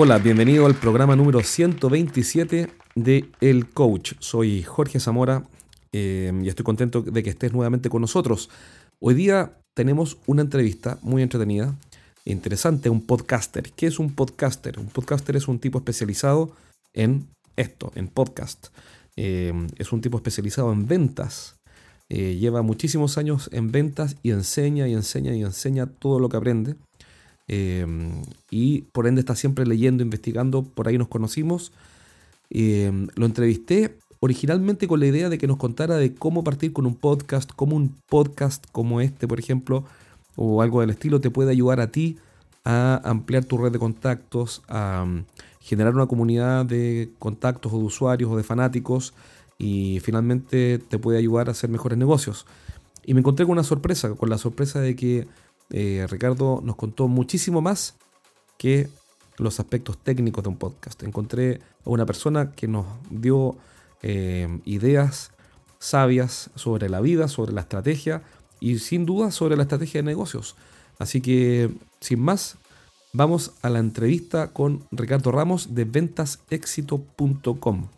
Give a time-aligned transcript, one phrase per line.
[0.00, 4.12] Hola, bienvenido al programa número 127 de El Coach.
[4.20, 5.42] Soy Jorge Zamora
[5.90, 8.48] eh, y estoy contento de que estés nuevamente con nosotros.
[9.00, 11.76] Hoy día tenemos una entrevista muy entretenida,
[12.24, 13.72] interesante, un podcaster.
[13.72, 14.78] ¿Qué es un podcaster?
[14.78, 16.52] Un podcaster es un tipo especializado
[16.92, 17.26] en
[17.56, 18.68] esto, en podcast.
[19.16, 21.56] Eh, es un tipo especializado en ventas.
[22.08, 26.36] Eh, lleva muchísimos años en ventas y enseña y enseña y enseña todo lo que
[26.36, 26.76] aprende.
[27.48, 31.72] Em, y por ende está siempre leyendo, investigando, por ahí nos conocimos.
[32.50, 36.86] Em, lo entrevisté originalmente con la idea de que nos contara de cómo partir con
[36.86, 39.84] un podcast, cómo un podcast como este, por ejemplo,
[40.36, 42.18] o algo del estilo, te puede ayudar a ti
[42.64, 45.24] a ampliar tu red de contactos, a um,
[45.60, 49.14] generar una comunidad de contactos o de usuarios o de fanáticos
[49.58, 52.46] y finalmente te puede ayudar a hacer mejores negocios.
[53.04, 55.26] Y me encontré con una sorpresa, con la sorpresa de que
[55.70, 57.96] eh, Ricardo nos contó muchísimo más
[58.56, 58.88] que
[59.36, 61.02] los aspectos técnicos de un podcast.
[61.02, 63.56] Encontré a una persona que nos dio
[64.02, 65.32] eh, ideas
[65.78, 68.22] sabias sobre la vida, sobre la estrategia
[68.60, 70.56] y sin duda sobre la estrategia de negocios.
[70.98, 72.56] Así que, sin más,
[73.12, 77.88] vamos a la entrevista con Ricardo Ramos de ventasexito.com.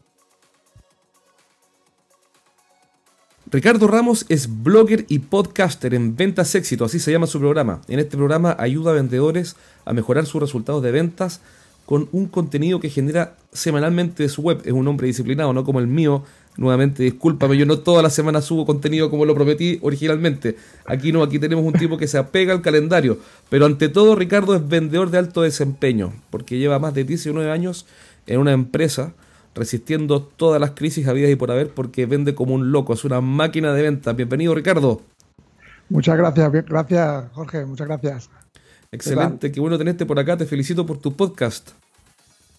[3.53, 7.81] Ricardo Ramos es blogger y podcaster en Ventas Éxito, así se llama su programa.
[7.89, 11.41] En este programa ayuda a vendedores a mejorar sus resultados de ventas
[11.85, 14.63] con un contenido que genera semanalmente de su web.
[14.65, 16.23] Es un hombre disciplinado, no como el mío.
[16.59, 20.57] Nuevamente, discúlpame, yo no toda la semana subo contenido como lo prometí originalmente.
[20.87, 23.19] Aquí no, aquí tenemos un tipo que se apega al calendario.
[23.49, 27.85] Pero ante todo, Ricardo es vendedor de alto desempeño, porque lleva más de 19 años
[28.29, 29.13] en una empresa
[29.55, 33.21] resistiendo todas las crisis habidas y por haber porque vende como un loco, es una
[33.21, 34.13] máquina de venta.
[34.13, 35.01] Bienvenido Ricardo.
[35.89, 38.31] Muchas gracias, gracias Jorge, muchas gracias.
[38.93, 41.71] Excelente, qué bueno tenerte por acá, te felicito por tu podcast.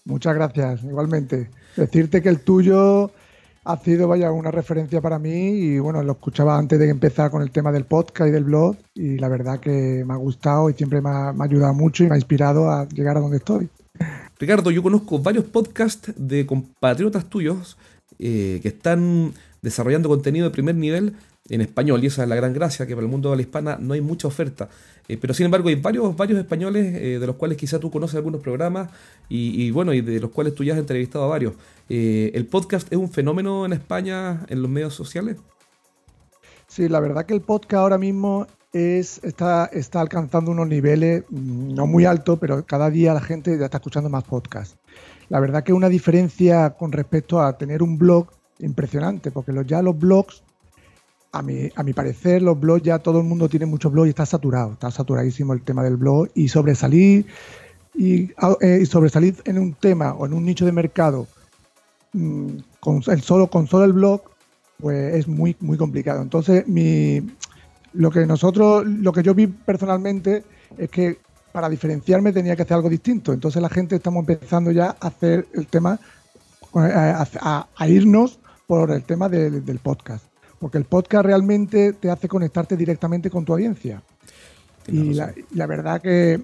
[0.04, 1.50] Muchas gracias, igualmente.
[1.76, 3.10] Decirte que el tuyo
[3.64, 7.42] ha sido, vaya, una referencia para mí y bueno, lo escuchaba antes de empezar con
[7.42, 10.74] el tema del podcast y del blog y la verdad que me ha gustado y
[10.74, 13.68] siempre me ha ayudado mucho y me ha inspirado a llegar a donde estoy.
[14.42, 17.78] Ricardo, yo conozco varios podcasts de compatriotas tuyos
[18.18, 19.32] eh, que están
[19.62, 21.14] desarrollando contenido de primer nivel
[21.48, 23.78] en español, y esa es la gran gracia, que para el mundo de la hispana
[23.80, 24.68] no hay mucha oferta.
[25.06, 28.16] Eh, pero sin embargo hay varios, varios españoles eh, de los cuales quizás tú conoces
[28.16, 28.90] algunos programas
[29.28, 31.54] y, bueno, y de los cuales tú ya has entrevistado a varios.
[31.88, 35.36] ¿El podcast es un fenómeno en España en los medios sociales?
[36.66, 41.74] Sí, la verdad que el podcast ahora mismo es, está, está alcanzando unos niveles mm,
[41.74, 44.76] no muy altos, pero cada día la gente ya está escuchando más podcasts.
[45.28, 48.28] La verdad que una diferencia con respecto a tener un blog
[48.58, 50.42] impresionante, porque los, ya los blogs,
[51.32, 54.10] a mi, a mi parecer, los blogs ya todo el mundo tiene muchos blogs y
[54.10, 57.26] está saturado, está saturadísimo el tema del blog y sobresalir
[57.94, 58.30] y,
[58.60, 61.26] eh, y sobresalir en un tema o en un nicho de mercado
[62.12, 64.22] mm, con el solo con solo el blog
[64.78, 67.22] pues es muy muy complicado entonces mi,
[67.94, 70.44] lo que nosotros, lo que yo vi personalmente
[70.78, 71.18] es que
[71.52, 73.32] para diferenciarme tenía que hacer algo distinto.
[73.32, 76.00] Entonces la gente estamos empezando ya a hacer el tema,
[76.74, 80.24] eh, a, irnos por el tema del podcast.
[80.58, 84.02] Porque el podcast realmente te hace conectarte directamente con tu audiencia.
[84.86, 86.40] Y la, verdad que,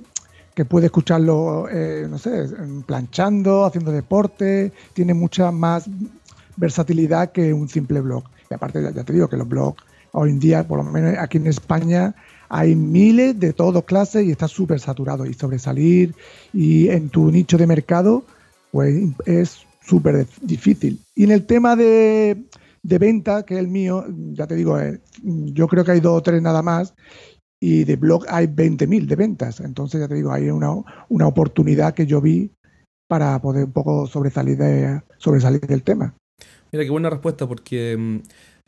[0.55, 2.47] que puede escucharlo, eh, no sé,
[2.87, 5.89] planchando, haciendo deporte, tiene mucha más
[6.57, 8.25] versatilidad que un simple blog.
[8.51, 9.83] Y aparte, ya te digo que los blogs
[10.13, 12.15] Hoy en día, por lo menos aquí en España,
[12.49, 15.27] hay miles de todas clases y está súper saturado.
[15.27, 16.15] Y sobresalir
[16.53, 18.25] y en tu nicho de mercado,
[18.71, 18.95] pues
[19.27, 21.01] es súper difícil.
[21.15, 22.45] Y en el tema de,
[22.83, 26.23] venta, que es el mío, ya te digo, eh, yo creo que hay dos o
[26.23, 26.95] tres nada más.
[27.61, 29.61] Y de blog hay 20.000 de ventas.
[29.61, 30.71] Entonces, ya te digo, hay una,
[31.09, 32.53] una oportunidad que yo vi
[33.09, 36.15] para poder un poco sobresalir, de, sobresalir del tema.
[36.71, 38.19] Mira, qué buena respuesta, porque mm,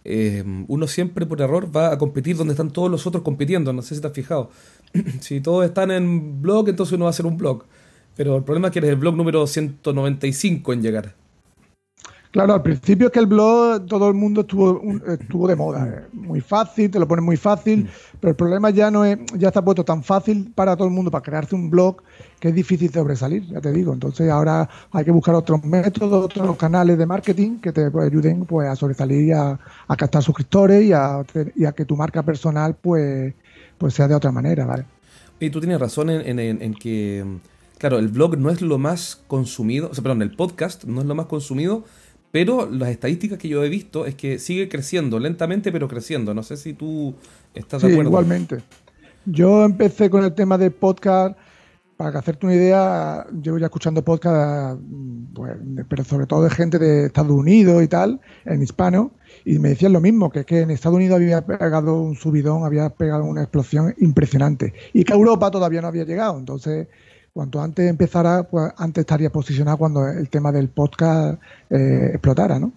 [0.04, 3.72] eh, uno siempre por error va a competir donde están todos los otros compitiendo.
[3.72, 4.50] No sé si te has fijado.
[5.20, 7.64] si todos están en blog, entonces uno va a hacer un blog.
[8.16, 11.19] Pero el problema es que eres el blog número 195 en llegar.
[12.30, 16.06] Claro, al principio es que el blog todo el mundo estuvo, estuvo de moda.
[16.12, 17.90] Muy fácil, te lo pones muy fácil,
[18.20, 21.10] pero el problema ya no es, ya está puesto tan fácil para todo el mundo
[21.10, 21.96] para crearse un blog
[22.38, 23.92] que es difícil sobresalir, ya te digo.
[23.92, 28.68] Entonces ahora hay que buscar otros métodos, otros canales de marketing que te ayuden pues,
[28.68, 29.58] a sobresalir y a,
[29.98, 31.24] captar suscriptores y a,
[31.74, 33.34] que tu marca personal pues,
[33.76, 34.84] pues sea de otra manera, ¿vale?
[35.40, 37.24] Y tú tienes razón en que,
[37.78, 41.06] claro, el blog no es lo más consumido, o sea, perdón, el podcast no es
[41.06, 41.84] lo más consumido
[42.30, 46.34] pero las estadísticas que yo he visto es que sigue creciendo, lentamente, pero creciendo.
[46.34, 47.14] No sé si tú
[47.54, 48.10] estás de acuerdo.
[48.10, 48.58] Igualmente.
[49.26, 51.36] Yo empecé con el tema de podcast
[52.00, 54.80] para hacerte una idea, llevo ya escuchando podcast,
[55.34, 55.52] pues,
[55.86, 59.10] pero sobre todo de gente de Estados Unidos y tal, en hispano,
[59.44, 62.88] y me decían lo mismo, que, que en Estados Unidos había pegado un subidón, había
[62.88, 66.38] pegado una explosión impresionante, y que Europa todavía no había llegado.
[66.38, 66.88] Entonces,
[67.32, 71.40] cuanto antes empezara, pues antes estaría posicionado cuando el tema del podcast
[71.70, 72.72] eh, explotara, ¿no?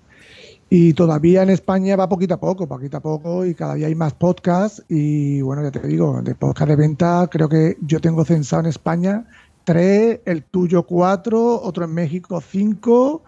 [0.69, 3.95] Y todavía en España va poquito a poco, poquito a poco, y cada día hay
[3.95, 4.83] más podcasts.
[4.89, 8.69] Y bueno, ya te digo, de podcast de venta, creo que yo tengo censado en
[8.69, 9.27] España
[9.63, 13.23] tres, el tuyo cuatro, otro en México cinco,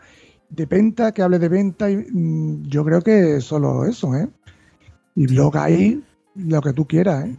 [0.49, 4.27] de venta, que hable de venta, y mm, yo creo que solo eso, ¿eh?
[5.15, 6.03] Y blog ahí,
[6.35, 7.37] lo que tú quieras, ¿eh?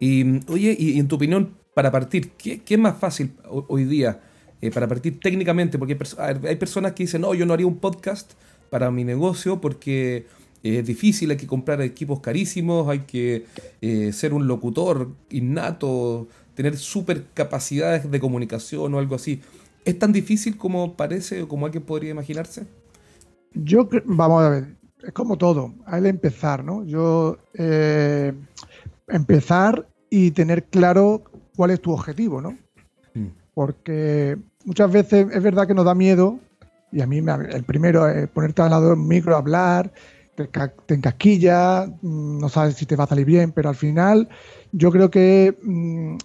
[0.00, 4.20] Y oye, y en tu opinión, para partir, ¿qué, es más fácil hoy día?
[4.60, 8.32] Eh, para partir técnicamente, porque hay, personas que dicen, no, yo no haría un podcast
[8.68, 10.26] para mi negocio porque
[10.64, 13.46] es difícil, hay que comprar equipos carísimos, hay que
[13.80, 19.40] eh, ser un locutor innato, tener super capacidades de comunicación o algo así.
[19.84, 22.66] ¿Es tan difícil como parece o como alguien podría imaginarse?
[23.54, 26.84] Yo, vamos a ver, es como todo, que empezar, ¿no?
[26.84, 28.32] Yo, eh,
[29.06, 31.22] empezar y tener claro
[31.58, 32.56] cuál es tu objetivo, ¿no?
[33.14, 33.26] Mm.
[33.52, 36.38] Porque muchas veces es verdad que nos da miedo,
[36.92, 39.92] y a mí el primero es ponerte al lado del micro, hablar,
[40.36, 44.28] te, te encasquilla, mm, no sabes si te va a salir bien, pero al final
[44.70, 46.18] yo creo que mm,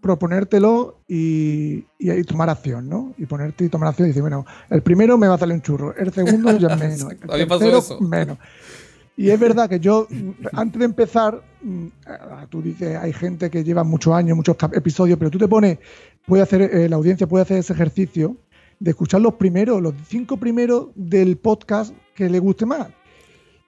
[0.00, 1.82] proponértelo y,
[2.26, 3.12] tomar acción, ¿no?
[3.18, 5.60] Y ponerte y tomar acción y decir, bueno, el primero me va a salir un
[5.60, 8.38] churro, el segundo ya menos, el tercero menos.
[9.18, 10.06] Y es verdad que yo,
[10.52, 11.86] antes de empezar, mm,
[12.50, 15.80] tú dices, hay gente que lleva muchos años, muchos episodios, pero tú te pones,
[16.24, 18.36] puede hacer, eh, la audiencia puede hacer ese ejercicio
[18.78, 22.90] de escuchar los primeros, los cinco primeros del podcast que le guste más.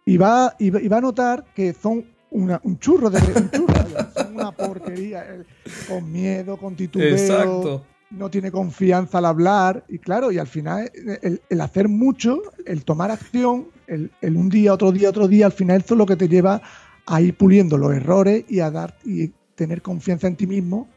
[0.07, 3.75] Y va, y va, a notar que son un churro de un churro,
[4.15, 5.43] son una porquería, eh,
[5.89, 7.09] con miedo, con titubeo.
[7.09, 10.91] Exacto no tiene confianza al hablar y claro, y al final
[11.23, 15.81] el, hacer mucho, el tomar acción, el, un día, otro día, otro día, al final
[15.81, 16.63] eso es lo que te lleva
[17.07, 20.89] a ir puliendo los errores y a dar y tener confianza en ti mismo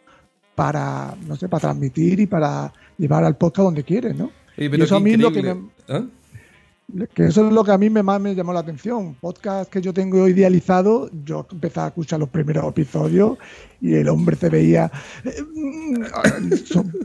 [0.56, 4.32] para, no sé, para transmitir y para llevar al podcast donde quieres, ¿no?
[4.56, 5.56] y eso a mí lo que me,
[5.90, 6.06] ¿Ah?
[7.16, 9.16] Que eso es lo que a mí me, más me llamó la atención.
[9.20, 13.38] Podcast que yo tengo idealizado, yo empecé a escuchar los primeros episodios
[13.82, 14.92] y el hombre se veía
[15.24, 15.44] eh,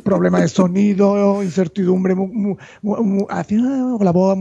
[0.05, 2.15] problemas de sonido, incertidumbre,
[3.31, 3.63] hacía
[4.01, 4.39] la voz.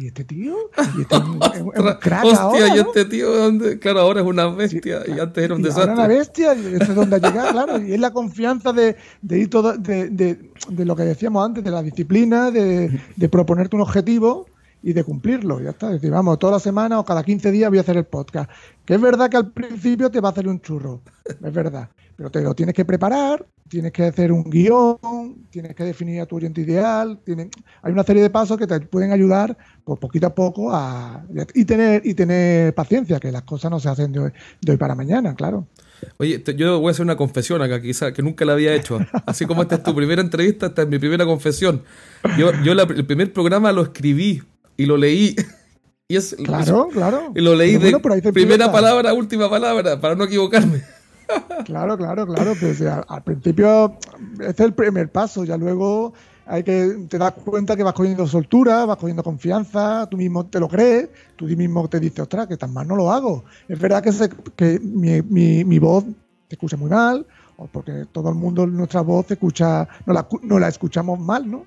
[0.00, 0.56] ¿y este tío?
[0.96, 1.38] ¿Y este es un,
[2.00, 3.28] crack Hostia, ahora, ¿y este tío?
[3.80, 5.90] Claro, ahora es una bestia y antes era un desastre.
[5.90, 7.82] Ahora una bestia, y es donde llega, claro.
[7.82, 11.62] Y es la confianza de, de ir todo, de, de, de, lo que decíamos antes,
[11.62, 14.46] de la disciplina, de, de proponerte un objetivo
[14.82, 15.60] y de cumplirlo.
[15.60, 15.88] Ya está.
[15.88, 18.50] Es decir, vamos, toda la semana o cada 15 días voy a hacer el podcast.
[18.84, 21.02] Que es verdad que al principio te va a hacer un churro.
[21.24, 21.90] Es verdad.
[22.16, 26.26] Pero te lo tienes que preparar, tienes que hacer un guion, tienes que definir a
[26.26, 27.20] tu oyente ideal.
[27.82, 31.64] hay una serie de pasos que te pueden ayudar pues, poquito a poco a, y,
[31.64, 35.68] tener, y tener paciencia, que las cosas no se hacen de hoy, para mañana, claro.
[36.16, 38.98] Oye, yo voy a hacer una confesión acá, quizá, que nunca la había hecho.
[39.24, 41.84] Así como esta es tu primera entrevista, esta es mi primera confesión.
[42.36, 44.42] Yo, yo el primer programa lo escribí
[44.78, 45.36] y lo leí.
[46.10, 47.32] Y es, claro, claro.
[47.34, 50.82] Y lo leí de primera palabra, última palabra, para no equivocarme.
[51.66, 52.54] Claro, claro, claro.
[52.58, 53.98] Pues, al principio
[54.40, 56.14] este es el primer paso, ya luego
[56.46, 60.58] hay que te das cuenta que vas cogiendo soltura, vas cogiendo confianza, tú mismo te
[60.58, 63.44] lo crees, tú mismo te dices, ostras, que tan mal no lo hago.
[63.68, 64.10] Es verdad que,
[64.56, 67.26] que mi, mi, mi, voz se escucha muy mal,
[67.58, 71.50] o porque todo el mundo nuestra voz se escucha, no la, no la escuchamos mal,
[71.50, 71.66] ¿no?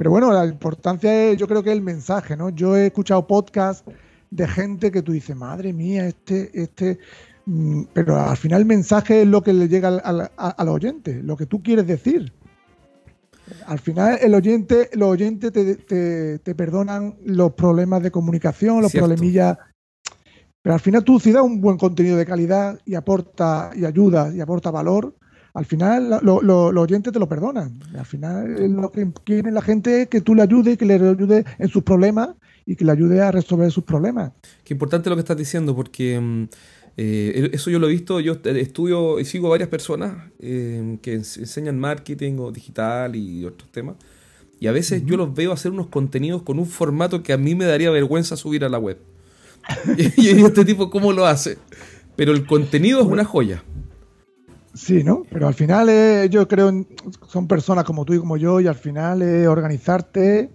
[0.00, 2.48] Pero bueno, la importancia es, yo creo que el mensaje, ¿no?
[2.48, 3.84] Yo he escuchado podcasts
[4.30, 6.98] de gente que tú dices, madre mía, este, este,
[7.44, 11.44] mm", pero al final el mensaje es lo que le llega al, oyente, lo que
[11.44, 12.32] tú quieres decir.
[13.66, 19.58] Al final el oyente, los oyentes te, perdonan los problemas de comunicación, los problemillas.
[20.62, 24.34] Pero al final tú si das un buen contenido de calidad y aporta y ayuda
[24.34, 25.14] y aporta valor,
[25.54, 27.80] al final los oyentes te lo perdonan.
[27.98, 31.44] Al final lo que quiere la gente es que tú le ayudes, que le ayude
[31.58, 32.30] en sus problemas
[32.66, 34.32] y que le ayude a resolver sus problemas.
[34.64, 36.44] Qué importante lo que estás diciendo, porque mm,
[36.96, 41.78] eh, eso yo lo he visto, yo estudio y sigo varias personas eh, que enseñan
[41.78, 43.96] marketing o digital y otros temas.
[44.60, 47.54] Y a veces yo los veo hacer unos contenidos con un formato que a mí
[47.54, 48.98] me daría vergüenza subir a la web.
[49.96, 51.58] y, y este tipo, ¿cómo lo hace?
[52.14, 53.64] Pero el contenido es una joya.
[54.80, 55.24] Sí, ¿no?
[55.30, 56.86] Pero al final eh, yo creo
[57.28, 60.50] son personas como tú y como yo y al final es organizarte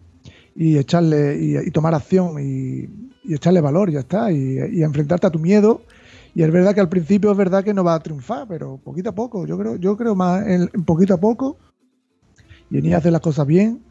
[0.56, 2.90] y echarle y, tomar acción y,
[3.32, 5.84] echarle valor, ya está, y, enfrentarte a tu miedo
[6.34, 9.10] Y es verdad que al principio es verdad que no va a triunfar, pero poquito
[9.10, 11.58] a poco, yo creo, yo creo más en, poquito a poco
[12.72, 13.84] y en ir a hacer las cosas bien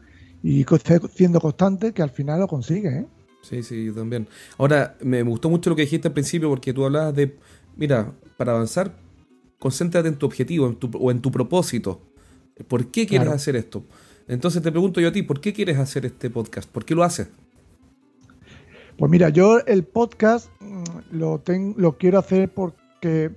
[0.43, 0.65] y
[1.13, 2.89] siendo constante que al final lo consigue.
[2.89, 3.05] ¿eh?
[3.41, 4.27] Sí, sí, también.
[4.57, 7.37] Ahora, me gustó mucho lo que dijiste al principio porque tú hablabas de,
[7.77, 9.04] mira, para avanzar,
[9.59, 12.01] concéntrate en tu objetivo o en tu propósito.
[12.67, 13.83] ¿Por qué quieres hacer esto?
[14.27, 16.69] Entonces te pregunto yo a ti, ¿por qué quieres hacer este podcast?
[16.69, 17.27] ¿Por qué lo haces?
[18.97, 21.43] Pues mira, yo el podcast mm, lo,
[21.77, 23.31] lo quiero hacer porque,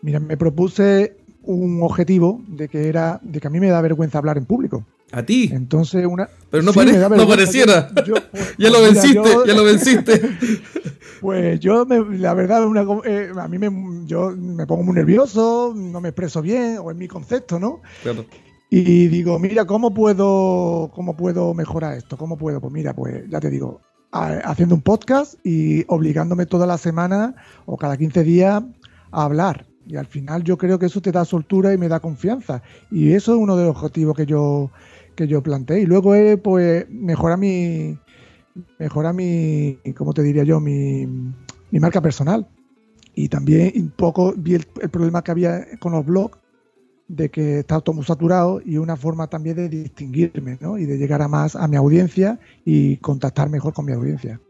[0.00, 4.18] mira, me propuse un objetivo de que era de que a mí me da vergüenza
[4.18, 4.86] hablar en público.
[5.12, 5.50] ¿A ti?
[5.52, 6.28] Entonces una...
[6.50, 7.88] Pero no, pareciera.
[8.32, 10.20] Pues, ya lo venciste, ya lo venciste.
[11.20, 12.66] Pues yo, la verdad,
[13.04, 13.70] eh, a mí me,
[14.06, 17.80] yo me pongo muy nervioso, no me expreso bien, o en mi concepto, ¿no?
[18.02, 18.26] Claro.
[18.70, 22.16] Y digo, mira, ¿cómo puedo, ¿cómo puedo mejorar esto?
[22.16, 22.60] ¿Cómo puedo?
[22.60, 27.76] Pues mira, pues ya te digo, haciendo un podcast y obligándome toda la semana o
[27.76, 28.62] cada 15 días
[29.12, 29.66] a hablar.
[29.86, 32.62] Y al final yo creo que eso te da soltura y me da confianza.
[32.90, 34.70] Y eso es uno de los objetivos que yo,
[35.14, 35.80] que yo planteé.
[35.80, 37.98] Y luego es, pues, mejora mi,
[38.78, 40.60] mejora mi, ¿cómo te diría yo?
[40.60, 41.06] Mi,
[41.72, 42.46] marca personal.
[43.14, 46.38] Y también un poco vi el, el, problema que había con los blogs,
[47.08, 50.78] de que está todo muy saturado y una forma también de distinguirme ¿no?
[50.78, 54.40] y de llegar a más a mi audiencia y contactar mejor con mi audiencia.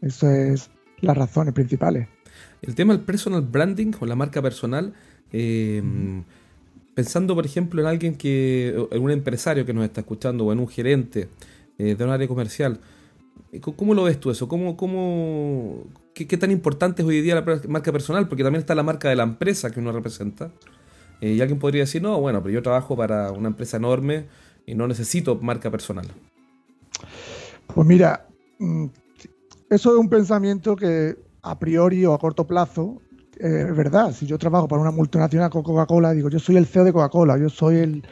[0.00, 2.06] Eso es las razones principales.
[2.60, 4.94] El tema del personal branding o la marca personal,
[5.32, 5.82] eh,
[6.94, 10.58] pensando por ejemplo en alguien que, en un empresario que nos está escuchando o en
[10.58, 11.28] un gerente
[11.78, 12.80] eh, de un área comercial,
[13.60, 14.48] ¿cómo lo ves tú eso?
[14.48, 15.84] ¿Cómo, cómo,
[16.14, 18.28] qué, qué, tan importante es hoy día la marca personal?
[18.28, 20.50] Porque también está la marca de la empresa que uno representa.
[21.20, 24.26] Eh, y alguien podría decir, no, bueno, pero yo trabajo para una empresa enorme
[24.66, 26.06] y no necesito marca personal.
[27.72, 28.26] Pues mira,
[28.58, 28.86] mm,
[29.70, 33.00] eso es un pensamiento que a priori o a corto plazo
[33.42, 34.12] eh, es verdad.
[34.12, 37.36] Si yo trabajo para una multinacional con Coca-Cola, digo, yo soy el CEO de Coca-Cola,
[37.36, 38.04] yo soy el,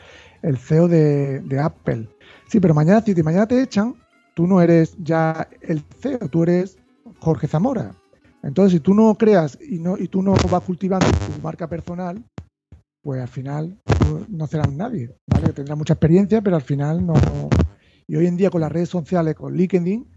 [0.43, 2.09] el CEO de, Apple.
[2.49, 3.95] Sí, pero mañana, si mañana te echan,
[4.35, 6.79] tú no eres ya el CEO, tú eres
[7.21, 7.95] Jorge Zamora.
[8.43, 12.25] Entonces, si tú no creas y, no, y tú no vas cultivando tu marca personal,
[13.01, 13.79] pues al final
[14.29, 15.53] no serán nadie, ¿vale?
[15.53, 17.15] Tendrá mucha experiencia, pero al final no.
[18.09, 20.10] Y hoy en día con las redes sociales, con LinkedIn,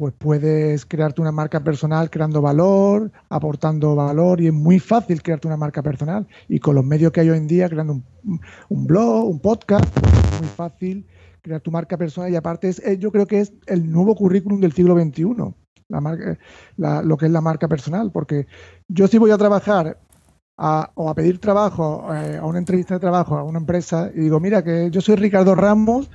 [0.00, 5.46] pues puedes crearte una marca personal creando valor, aportando valor, y es muy fácil crearte
[5.46, 6.26] una marca personal.
[6.48, 10.40] Y con los medios que hay hoy en día, creando un, blog, un podcast, es
[10.40, 11.06] muy fácil
[11.42, 14.58] crear tu marca personal y aparte es, eh, yo creo que es el nuevo currículum
[14.58, 15.34] del siglo XXI.
[15.88, 16.38] La marca,
[16.78, 18.46] lo que es la marca personal, porque
[18.88, 19.98] yo sí voy a trabajar
[20.56, 24.40] o a pedir trabajo, eh, a una entrevista de trabajo a una empresa y digo,
[24.40, 26.10] mira, que yo soy Ricardo Ramos,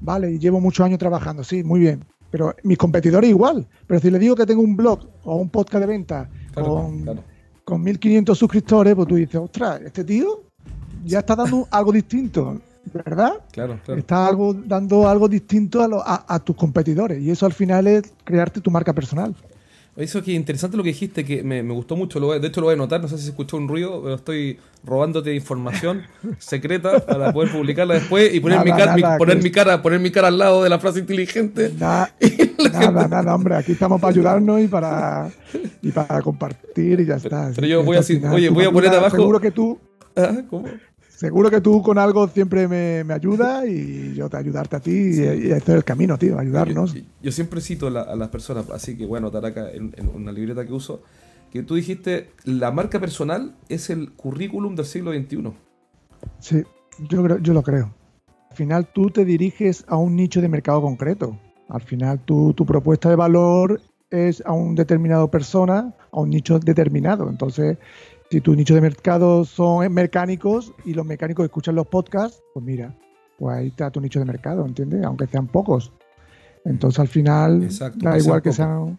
[0.00, 4.10] vale, y llevo muchos años trabajando, sí, muy bien, pero mis competidores igual, pero si
[4.10, 7.22] le digo que tengo un blog o un podcast de venta con,
[7.64, 10.42] con 1500 suscriptores, pues tú dices, ostras, este tío
[11.04, 12.60] ya está dando algo distinto,
[12.92, 13.34] ¿verdad?
[13.52, 14.00] Claro, claro.
[14.00, 18.60] Está algo, dando algo distinto a, a tus competidores y eso al final es crearte
[18.60, 19.34] tu marca personal.
[19.96, 22.20] Eso que interesante lo que dijiste, que me, gustó mucho.
[22.20, 23.00] Lo de hecho, lo voy a notar.
[23.00, 26.02] No sé si se escuchó un ruido, pero estoy robándote información
[26.38, 30.28] secreta para poder publicarla después y poner, mi, cara, poner mi cara poner mi cara
[30.28, 31.72] al lado de la frase inteligente.
[31.78, 33.56] nada, nada, hombre.
[33.56, 35.30] Aquí estamos para ayudarnos y para,
[35.80, 37.50] y para compartir y ya está.
[37.54, 38.00] Pero yo voy a,
[38.32, 39.16] oye, voy a poner abajo.
[39.16, 39.78] Seguro que tú.
[40.14, 40.42] ¿Ah?
[40.48, 40.66] ¿Cómo?
[41.16, 44.90] Seguro que tú con algo siempre me, me ayudas y yo te ayudarte a ti
[44.90, 46.94] y, y este es el camino, tío, ayudarnos.
[47.22, 50.74] Yo, siempre cito a las personas, así que bueno, estar acá en, una libreta que
[50.74, 51.02] uso,
[51.50, 55.54] que tú dijiste, la marca personal es el currículum del siglo XXI.
[56.38, 56.64] Sí,
[57.08, 57.94] yo, yo lo creo.
[58.50, 61.38] Al final tú te diriges a un nicho de mercado concreto.
[61.70, 63.80] Al final tu, tu propuesta de valor
[64.10, 67.30] es a un determinado persona, a un nicho determinado.
[67.30, 67.78] Entonces,
[68.30, 72.94] si tu nicho de mercado son mecánicos y los mecánicos escuchan los podcasts, pues mira,
[73.38, 75.04] pues ahí está tu nicho de mercado, ¿entiendes?
[75.04, 75.92] Aunque sean pocos.
[76.64, 78.98] Entonces al final da igual que sean...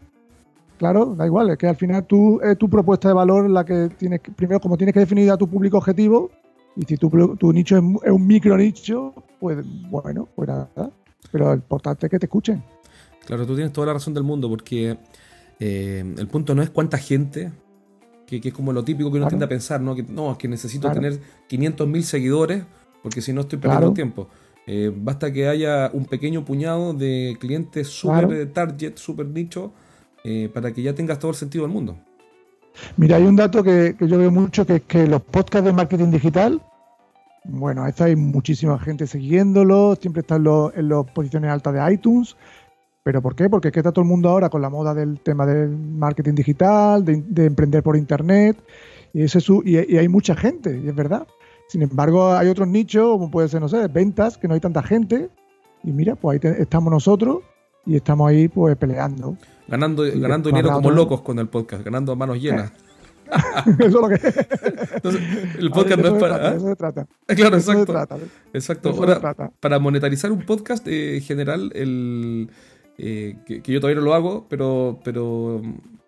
[0.78, 3.90] Claro, da igual, es que al final tú, es tu propuesta de valor la que
[3.98, 6.30] tienes primero como tienes que definir a tu público objetivo
[6.76, 9.58] y si tu, tu nicho es, un micro nicho, pues
[9.90, 10.70] bueno, pues nada.
[11.32, 12.64] Pero lo importante es que te escuchen.
[13.26, 15.00] Claro, tú tienes toda la razón del mundo porque
[15.60, 17.52] eh, el punto no es cuánta gente
[18.28, 19.96] que, es como lo típico que uno tiende a pensar, ¿no?
[19.96, 21.20] Que no, es que necesito tener
[21.50, 22.64] 500.000 seguidores
[23.02, 24.28] porque si no estoy perdiendo tiempo.
[24.66, 29.72] Eh, basta que haya un pequeño puñado de clientes super target, super nicho,
[30.26, 31.98] eh, para que ya tengas todo el sentido del mundo.
[32.98, 36.12] Mira, hay un dato que, yo veo mucho, que es que los podcasts de marketing
[36.12, 36.62] digital,
[37.46, 42.36] bueno, a esto hay muchísima gente siguiéndolo, siempre están en las posiciones altas de iTunes,
[43.08, 43.50] ¿Pero por qué?
[43.50, 46.34] Porque es que está todo el mundo ahora con la moda del tema del marketing
[46.34, 48.58] digital, de, emprender por internet,
[49.14, 51.26] y, ese y, y, hay mucha gente, y es verdad.
[51.70, 54.84] Sin embargo, hay otros nichos, como puede ser, no sé, ventas, que no hay tanta
[54.84, 55.30] gente,
[55.86, 57.44] y mira, pues ahí estamos nosotros
[57.86, 59.38] y estamos ahí pues peleando.
[59.70, 62.74] Ganando, ganando dinero como locos con el podcast, ganando a manos llenas.
[63.80, 64.16] eso es lo que.
[64.96, 65.22] Entonces,
[65.60, 66.56] el podcast no es para.
[66.56, 67.08] eso se trata.
[67.28, 68.20] Claro, exacto.
[68.54, 68.90] exacto.
[68.90, 72.50] Ahora, para monetarizar un podcast, eh, en general, el,
[72.98, 75.62] eh, que, yo todavía no lo hago, pero, pero,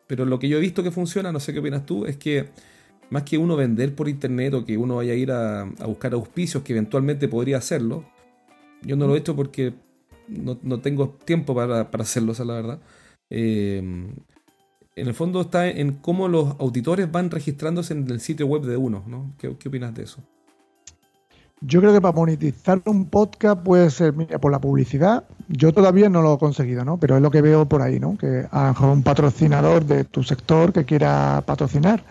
[0.07, 2.49] pero lo que yo he visto que funciona, no sé qué opinas tú, es que
[3.09, 6.63] más que uno vender por internet o que uno vaya a ir a, buscar auspicios,
[6.63, 8.05] que eventualmente podría hacerlo,
[8.81, 9.73] yo no lo he hecho porque
[10.27, 12.79] no, tengo tiempo para, hacerlo, esa es la verdad.
[13.29, 13.77] Eh,
[14.95, 18.77] en el fondo está en cómo los auditores van registrándose en el sitio web de
[18.77, 19.33] uno, ¿no?
[19.37, 20.23] ¿Qué, qué opinas de eso?
[21.61, 25.25] Yo creo que para monetizar un podcast puede ser por la publicidad.
[25.49, 26.97] Yo todavía no lo he conseguido, ¿no?
[26.97, 28.17] Pero es lo que veo por ahí, ¿no?
[28.17, 32.03] Que a un patrocinador de tu sector que quiera patrocinar.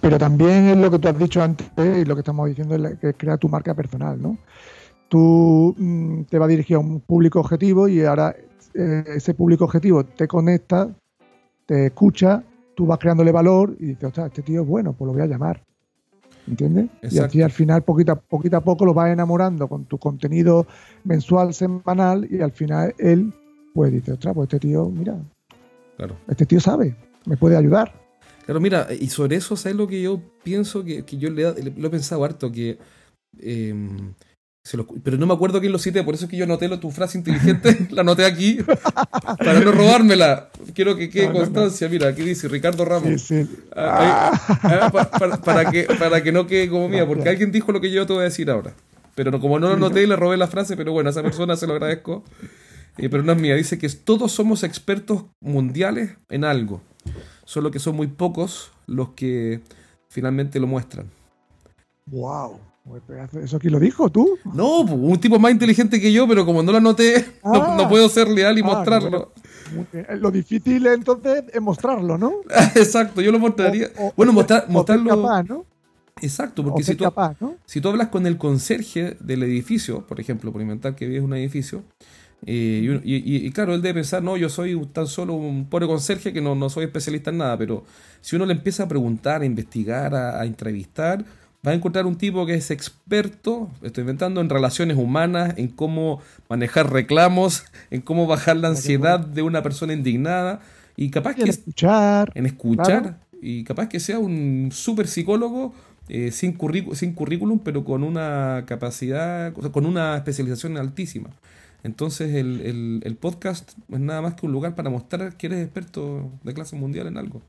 [0.00, 2.98] Pero también es lo que tú has dicho antes y lo que estamos diciendo es
[2.98, 4.36] que crea tu marca personal, ¿no?
[5.08, 8.34] Tú mm, te va a a un público objetivo y ahora
[8.74, 10.88] eh, ese público objetivo te conecta,
[11.66, 12.42] te escucha,
[12.74, 15.26] tú vas creándole valor y dices, ostras, este tío es bueno, pues lo voy a
[15.26, 15.67] llamar.
[16.48, 16.86] ¿Entiendes?
[17.02, 20.66] Y así al final, poquito a, poquito a poco, lo vas enamorando con tu contenido
[21.04, 23.32] mensual, semanal, y al final él,
[23.74, 25.18] pues dice, ostras, pues este tío, mira,
[25.96, 26.16] claro.
[26.28, 27.92] este tío sabe, me puede ayudar.
[28.46, 30.82] Claro, mira, y sobre eso, ¿sabes lo que yo pienso?
[30.82, 32.78] Que, yo le, lo he pensado harto, que
[35.02, 37.16] pero no me acuerdo quién lo cité, por eso es que yo anoté tu frase
[37.16, 38.58] inteligente, la anoté aquí,
[39.38, 40.50] para no robármela.
[40.74, 41.88] Quiero que quede constancia.
[41.88, 43.28] Mira, aquí dice Ricardo Ramos.
[43.74, 47.90] Ah, ah, para, que, para que no quede como mía, porque alguien dijo lo que
[47.90, 48.74] yo te voy a decir ahora.
[49.14, 51.66] Pero como no lo anoté, le robé la frase, pero bueno, a esa persona se
[51.66, 52.22] lo agradezco.
[52.98, 56.82] Eh, pero no es mía, dice que todos somos expertos mundiales en algo,
[57.44, 59.60] solo que son muy pocos los que
[60.08, 61.08] finalmente lo muestran.
[62.06, 62.58] ¡Wow!
[63.42, 64.38] ¿Eso aquí lo dijo tú?
[64.52, 67.88] No, un tipo más inteligente que yo, pero como no lo anoté, no, ah.
[67.88, 69.32] puedo ser leal y ah, mostrarlo.
[70.18, 72.32] Lo difícil entonces es mostrarlo, ¿no?
[72.74, 73.88] Exacto, yo lo mostraría.
[74.16, 75.22] bueno, mostrarlo.
[75.22, 75.66] Capaz, ¿no?
[76.20, 77.04] Exacto, porque si tú,
[77.64, 81.32] si tú hablas con el conserje del edificio, por ejemplo, por inventar que vives un
[81.34, 81.84] edificio,
[82.44, 86.40] eh, y, claro, él debe pensar, no, yo soy tan solo un pobre conserje que
[86.40, 87.84] no, no soy especialista en nada, pero
[88.20, 91.24] si uno le empieza a preguntar, a investigar, a entrevistar,
[91.62, 96.20] vas a encontrar un tipo que es experto, estoy inventando, en relaciones humanas, en cómo
[96.48, 100.60] manejar reclamos, en cómo bajar la ansiedad de una persona indignada
[100.96, 101.44] y capaz que...
[101.44, 102.32] escuchar.
[102.34, 103.18] En escuchar.
[103.40, 105.72] Y capaz que sea un súper psicólogo
[106.08, 106.58] eh, sin,
[106.94, 111.30] sin currículum, pero con una capacidad, con una especialización altísima.
[111.84, 116.32] Entonces el, el podcast es nada más que un lugar para mostrar que eres experto
[116.42, 117.42] de clase mundial en algo.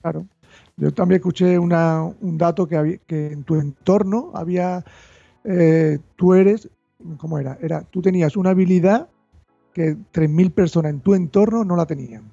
[0.00, 0.26] Claro.
[0.76, 4.84] Yo también escuché una, un dato que, que en tu entorno había,
[5.44, 6.68] eh, tú eres,
[7.18, 7.58] ¿cómo era?
[7.60, 9.08] Era, tú tenías una habilidad
[9.72, 12.24] que 3.000 personas en tu entorno no la tenían.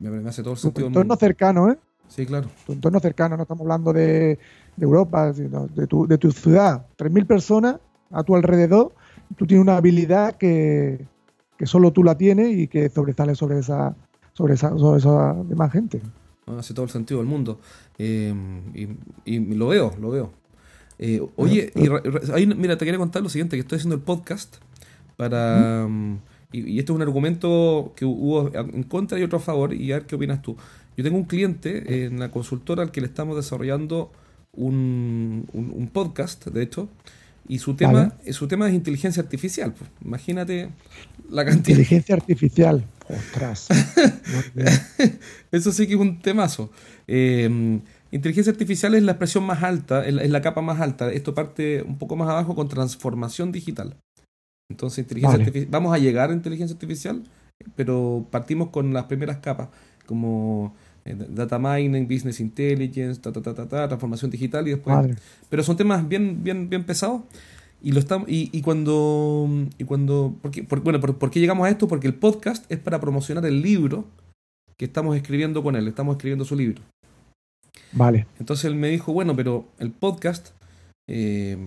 [0.00, 0.86] me, hace todo el sentido.
[0.86, 1.78] Tu entorno cercano, ¿eh?
[2.08, 2.48] Sí, claro.
[2.66, 4.38] Tu entorno cercano, no estamos hablando de,
[4.78, 6.86] Europa, sino de tu, de tu ciudad.
[6.96, 7.76] 3.000 personas
[8.10, 8.92] a tu alrededor,
[9.36, 11.06] tú tienes una habilidad que,
[11.56, 13.94] que solo tú la tienes y que sobresale sobre esa,
[14.32, 16.02] sobre esa, sobre esa demás gente
[16.46, 17.60] hace todo el sentido del mundo.
[17.98, 18.34] Eh,
[19.24, 20.32] y, lo veo, lo veo.
[20.98, 24.56] Eh, oye, y, mira, te quería contar lo siguiente, que estoy haciendo el podcast
[25.16, 25.86] para...
[25.88, 26.20] Mm,
[26.52, 29.96] y, esto es un argumento que hubo en contra y otro a favor, y a
[29.96, 30.56] ver qué opinas tú.
[30.96, 34.12] Yo tengo un cliente en la consultora al que le estamos desarrollando
[34.52, 36.90] un, un, podcast, de hecho,
[37.48, 39.72] y su tema, su tema es inteligencia artificial.
[39.72, 39.90] Pues.
[40.04, 40.68] Imagínate
[41.30, 41.78] la cantidad.
[41.78, 42.84] Inteligencia artificial.
[43.12, 43.68] Ostras.
[45.52, 46.70] Eso sí que es un temazo.
[47.06, 51.12] Em, inteligencia artificial es la expresión más alta, es la, capa más alta.
[51.12, 53.96] Esto parte un poco más abajo con transformación digital.
[54.70, 57.22] Entonces, inteligencia vamos a llegar a inteligencia artificial,
[57.76, 59.68] pero partimos con las primeras capas,
[60.06, 65.16] como eh, data mining, business intelligence, transformación digital y después.
[65.50, 67.22] Pero son temas bien, bien, bien pesados.
[67.82, 69.48] Y, lo estamos, y, cuando.
[69.76, 71.88] Y cuando porque, bueno, por, qué llegamos a esto?
[71.88, 74.04] Porque el podcast es para promocionar el libro
[74.76, 75.88] que estamos escribiendo con él.
[75.88, 76.80] Estamos escribiendo su libro.
[77.92, 78.26] Vale.
[78.38, 80.50] Entonces él me dijo, bueno, pero el podcast.
[81.08, 81.58] Eh,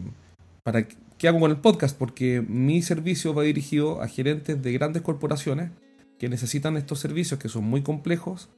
[0.63, 1.97] ¿Para qué hago con el podcast?
[1.97, 5.71] Porque mi servicio va dirigido a gerentes de grandes corporaciones
[6.17, 8.49] que necesitan estos servicios que son muy complejos,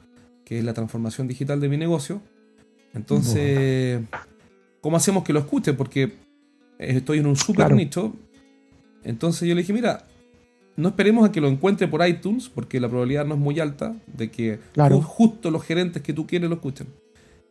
[0.46, 2.22] que es la transformación digital de mi negocio.
[2.94, 4.02] Entonces,
[4.80, 5.76] ¿cómo hacemos que lo escuchen?
[5.76, 6.27] Porque
[6.80, 8.14] estoy en un super nicho.
[9.04, 10.06] Entonces yo le dije, mira,
[10.76, 13.96] no esperemos a que lo encuentre por iTunes, porque la probabilidad no es muy alta
[14.06, 15.02] de que Claro.
[15.02, 16.88] justo los gerentes que tú quieres lo escuchen.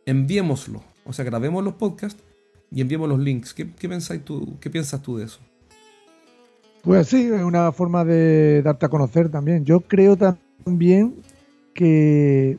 [0.05, 0.81] Enviémoslo.
[1.05, 2.21] O sea, grabemos los podcasts
[2.71, 3.53] y enviemos los links.
[3.53, 5.39] ¿Qué, qué, pensáis tú, ¿Qué piensas tú de eso?
[6.83, 9.65] Pues sí, es una forma de darte a conocer también.
[9.65, 11.15] Yo creo también
[11.73, 12.57] que,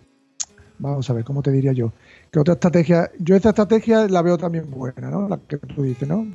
[0.78, 1.92] vamos a ver, ¿cómo te diría yo?
[2.30, 5.28] Que otra estrategia, yo esta estrategia la veo también buena, ¿no?
[5.28, 6.26] La que tú dices, ¿no?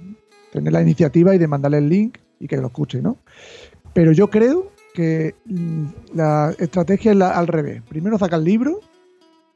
[0.54, 3.18] Tener la iniciativa y de mandarle el link y que lo escuche, ¿no?
[3.94, 7.82] Pero yo creo que mm, la estrategia es la- al revés.
[7.90, 8.80] Primero saca el libro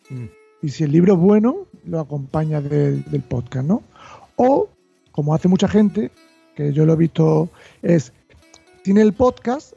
[0.10, 0.26] Mm.
[0.64, 3.84] y si el libro es bueno, lo acompaña del, del podcast, ¿no?
[4.38, 4.68] O,
[5.12, 6.12] como hace mucha gente,
[6.56, 7.50] que yo lo he visto,
[7.82, 8.14] es,
[8.84, 9.74] tiene el podcast,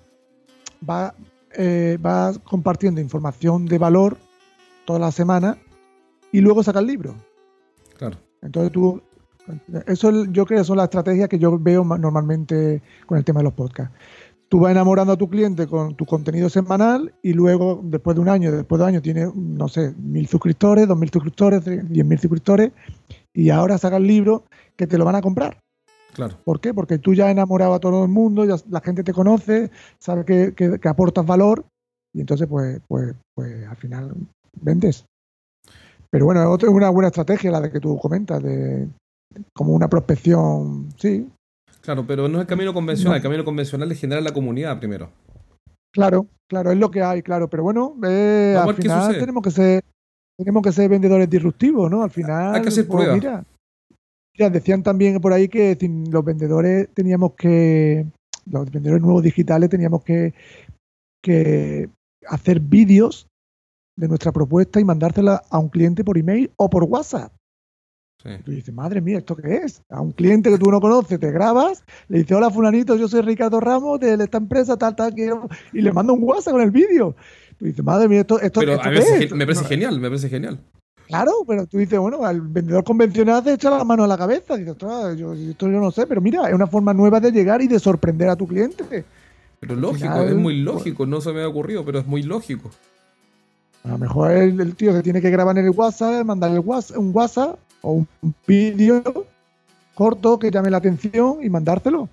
[0.88, 1.14] va,
[1.52, 4.16] eh, va compartiendo información de valor
[4.86, 5.58] toda la semana
[6.32, 7.14] y luego saca el libro.
[7.98, 8.16] Claro.
[8.40, 9.02] Entonces tú,
[9.86, 13.24] eso es- yo creo que son las estrategias que yo veo ma- normalmente con el
[13.24, 13.94] tema de los podcasts.
[14.48, 18.28] Tú vas enamorando a tu cliente con tu contenido semanal y luego, después de un
[18.28, 22.18] año, después de un año, tienes, no sé, mil suscriptores, dos mil suscriptores, diez mil
[22.18, 22.72] suscriptores
[23.32, 24.42] y ahora sacas libros
[24.76, 25.60] que te lo van a comprar.
[26.14, 26.36] Claro.
[26.44, 26.74] ¿Por qué?
[26.74, 30.24] Porque tú ya has enamorado a todo el mundo, ya la gente te conoce, sabe
[30.24, 31.64] que, que- que aportas valor
[32.12, 34.12] y entonces pues, pues, pues al final
[34.60, 35.04] vendes.
[36.10, 38.88] Pero bueno, otra es una buena estrategia la de que tú comentas, de
[39.54, 41.26] como una prospección, sí,
[41.80, 43.12] Claro, pero no es el camino convencional.
[43.12, 43.16] No.
[43.16, 45.10] El camino convencional es generar la comunidad primero.
[45.92, 49.20] claro, claro, es lo que hay, claro, pero bueno, eh, al final sucede.
[49.20, 49.84] tenemos que ser
[50.38, 52.02] tenemos que ser vendedores disruptivos, ¿no?
[52.02, 53.44] Al final, Hay que hacer pues, mira,
[54.36, 58.06] mira, decían también por ahí que sin los vendedores teníamos que
[58.46, 60.32] los vendedores nuevos digitales teníamos que,
[61.22, 61.90] que
[62.26, 63.26] hacer vídeos
[63.96, 67.32] de nuestra propuesta y mandársela a un cliente por email o por WhatsApp.
[68.22, 68.28] Sí.
[68.44, 69.82] Tú dices, madre mía, ¿esto qué es?
[69.88, 73.22] A un cliente que tú no conoces, te grabas, le dices, hola fulanito, yo soy
[73.22, 75.48] Ricardo Ramos de esta empresa, tal, tal, quiero...
[75.72, 77.14] y le manda un WhatsApp con el vídeo.
[77.58, 79.32] Tú dices, madre mía, esto, esto, Pero esto a qué es?
[79.32, 80.60] me parece genial, me parece genial.
[81.06, 84.56] Claro, pero tú dices, bueno, al vendedor convencional te echa la mano a la cabeza.
[84.56, 87.60] Dices, "Ostras, yo, esto yo no sé, pero mira, es una forma nueva de llegar
[87.62, 89.04] y de sorprender a tu cliente.
[89.58, 91.06] Pero lógico, final, es muy lógico.
[91.06, 92.70] No se me ha ocurrido, pero es muy lógico.
[93.82, 96.60] A lo mejor el, el tío que tiene que grabar en el WhatsApp, mandar el
[96.60, 99.02] WhatsApp, un WhatsApp o un, vídeo
[99.94, 102.08] corto que llame la atención y mandártelo.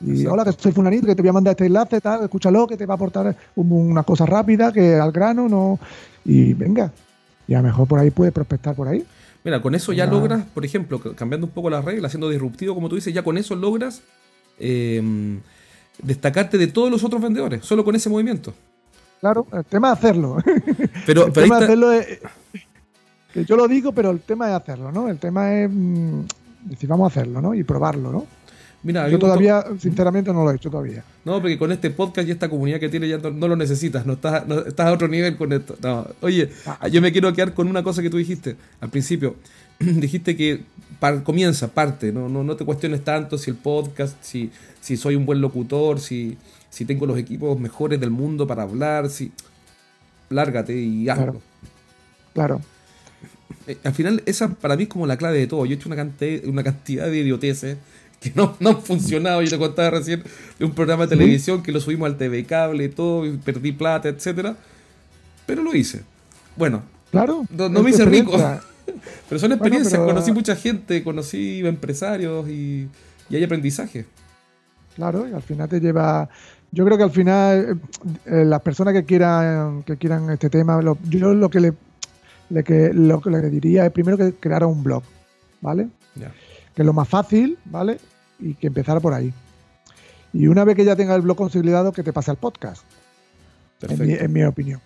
[0.00, 0.32] Y Exacto.
[0.32, 2.86] hola, que soy fulanito, que te voy a mandar este enlace, tal, escúchalo, que te
[2.86, 5.78] va a aportar un- una cosa rápida, que al grano, no.
[6.24, 6.92] Y venga.
[7.48, 9.04] Y a lo mejor por ahí puedes prospectar por ahí.
[9.44, 10.06] Mira, con eso ya Ah.
[10.06, 13.38] logras, por ejemplo, cambiando un poco las reglas, siendo disruptivo, como tú dices, ya con
[13.38, 14.02] eso logras
[14.60, 15.00] eh,
[16.02, 18.52] destacarte de todos los otros vendedores, solo con ese movimiento.
[19.20, 20.36] Claro, el tema es hacerlo.
[21.06, 22.18] Pero, el pero tema de hacerlo es.
[23.32, 25.08] Que yo lo digo, pero el tema es hacerlo, ¿no?
[25.08, 26.20] El tema es mm,
[26.64, 27.54] decir, vamos a hacerlo, ¿no?
[27.54, 28.26] Y probarlo, ¿no?
[28.82, 31.02] mira, Yo todavía, sinceramente, no lo he hecho todavía.
[31.24, 34.06] No, porque con este podcast y esta comunidad que tiene ya no, no lo necesitas,
[34.06, 35.76] no estás, no- estás a otro nivel con esto.
[35.82, 36.86] No, Oye, Ah.
[36.88, 39.34] yo me quiero quedar con una cosa que tú dijiste al principio.
[39.80, 40.62] dijiste que
[41.00, 45.16] par- comienza, parte, no, no, no te cuestiones tanto si el podcast, si, si soy
[45.16, 46.38] un buen locutor, si,
[46.70, 49.32] si tengo los equipos mejores del mundo para hablar, si...
[50.30, 51.24] Lárgate y hazlo.
[51.24, 51.40] Claro.
[52.34, 52.60] Claro.
[53.68, 55.64] Eh, al final, esa para mí es como la clave de todo.
[55.66, 57.76] Yo he hecho una cantidad, una cantidad de idioteces
[58.20, 59.42] que no, no han funcionado.
[59.42, 60.22] Yo te contaba recién
[60.58, 63.70] de un programa de televisión que lo subimos al TV cable y todo, y perdí
[63.72, 64.56] plata, etcétera
[65.46, 66.02] Pero lo hice.
[66.56, 67.44] Bueno, Claro.
[67.50, 68.32] No- me hice rico.
[69.28, 69.92] pero son experiencias.
[69.94, 72.88] pero- Conocí mucha gente, conocí empresarios y,
[73.30, 74.04] y hay aprendizaje.
[74.96, 76.28] Claro, y al final te lleva.
[76.72, 77.78] Yo creo que al final
[78.26, 81.72] eh, eh, las personas que quieran que quieran este tema, lo- yo lo que le,
[82.50, 85.02] le que lo que le diría es primero que creara un blog,
[85.60, 85.88] ¿vale?
[86.14, 86.32] Ya.
[86.74, 87.98] Que es lo más fácil, ¿vale?
[88.38, 89.32] Y que empezara por ahí.
[90.32, 92.82] Y una vez que ya tenga el blog consolidado, que te pase al podcast,
[93.82, 94.80] en mi, en mi opinión.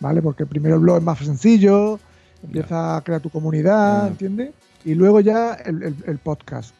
[0.00, 0.20] ¿Vale?
[0.20, 1.98] Porque primero el blog es más sencillo,
[2.42, 4.08] empieza a crear tu comunidad, Ya.
[4.08, 4.50] ¿entiendes?
[4.84, 6.74] Y luego ya el, el- el podcast.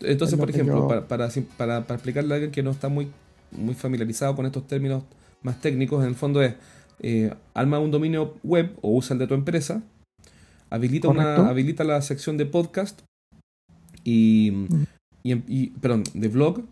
[0.00, 3.10] Entonces, por ejemplo, yo- para, para, para- para explicarle a alguien que no está muy,
[3.52, 5.04] muy familiarizado con estos términos
[5.42, 6.54] más técnicos, en el fondo es,
[7.00, 9.82] eh, arma un dominio web o usa el de tu empresa,
[10.70, 13.00] habilita, una, habilita la sección de podcast
[14.04, 14.52] y,
[15.22, 16.62] y, y- perdón, de blog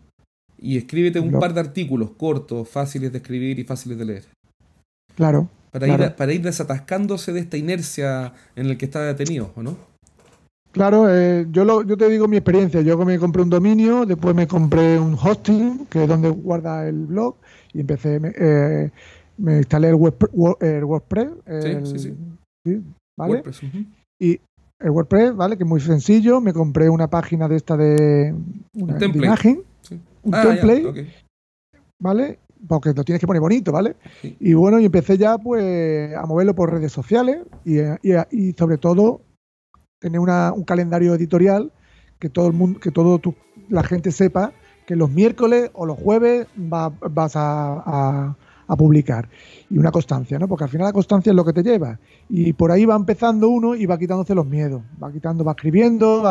[0.59, 1.41] y escríbete un Blog.
[1.41, 4.23] par de artículos cortos, fáciles de escribir y fáciles de leer.
[5.15, 5.49] Claro.
[5.71, 6.03] Para, Claro.
[6.05, 9.75] ir, para ir desatascándose de esta inercia en la que está detenido, ¿o no?
[10.71, 12.81] Claro, eh, yo, lo, yo te digo mi experiencia.
[12.81, 17.05] Yo me compré un dominio, después me compré un hosting, que es donde guarda el
[17.05, 17.35] blog,
[17.73, 18.89] y empecé, eh,
[19.37, 20.15] me instalé el, web,
[20.61, 21.29] el WordPress.
[21.45, 22.13] el- sí, sí.
[22.65, 22.81] sí,
[23.17, 23.33] ¿vale?
[23.35, 23.77] WordPress, ujú.
[24.79, 25.55] El WordPress, ¿vale?
[25.57, 26.41] Que es muy sencillo.
[26.41, 28.35] Me compré una página de esta de,
[28.73, 29.25] una, de template.
[29.27, 29.99] imagen, Sí.
[30.23, 31.07] un Ah, ya, template.
[32.01, 32.39] ¿vale?
[32.67, 33.95] Porque lo tienes que poner bonito, ¿vale?
[34.39, 39.21] Y bueno, y empecé ya pues a moverlo por redes sociales y, y, sobre todo
[40.01, 41.71] tener un calendario editorial
[42.19, 43.21] que todo el mundo, que todo
[43.69, 44.51] la gente sepa
[44.85, 48.35] que los miércoles o los jueves vas a,
[48.75, 49.29] publicar.
[49.69, 50.47] Y una constancia, ¿no?
[50.47, 51.99] Porque al final la constancia es lo que te lleva.
[52.29, 54.81] Y por ahí va empezando uno y va quitándose los miedos.
[55.01, 56.23] Va quitando, va escribiendo,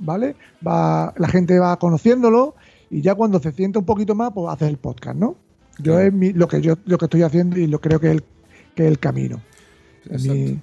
[0.00, 0.36] ¿vale?
[0.66, 2.54] Va, la gente va conociéndolo
[2.90, 5.36] y ya cuando se siente un poquito más, pues hace el podcast, ¿no?
[5.78, 8.24] Yo es lo que yo lo que estoy haciendo y lo creo que es el,
[8.74, 9.42] que el camino.
[10.16, 10.60] sí,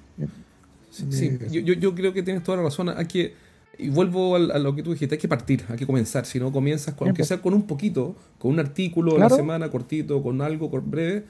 [1.50, 2.88] Yo, yo, creo que tienes toda la razón.
[2.88, 3.34] Hay que
[3.78, 6.26] y vuelvo a, lo que tú dijiste, hay que partir, hay que comenzar.
[6.26, 9.70] Si no comienzas, con, aunque sea con un poquito, con un artículo a la semana
[9.70, 11.24] cortito, con algo breve,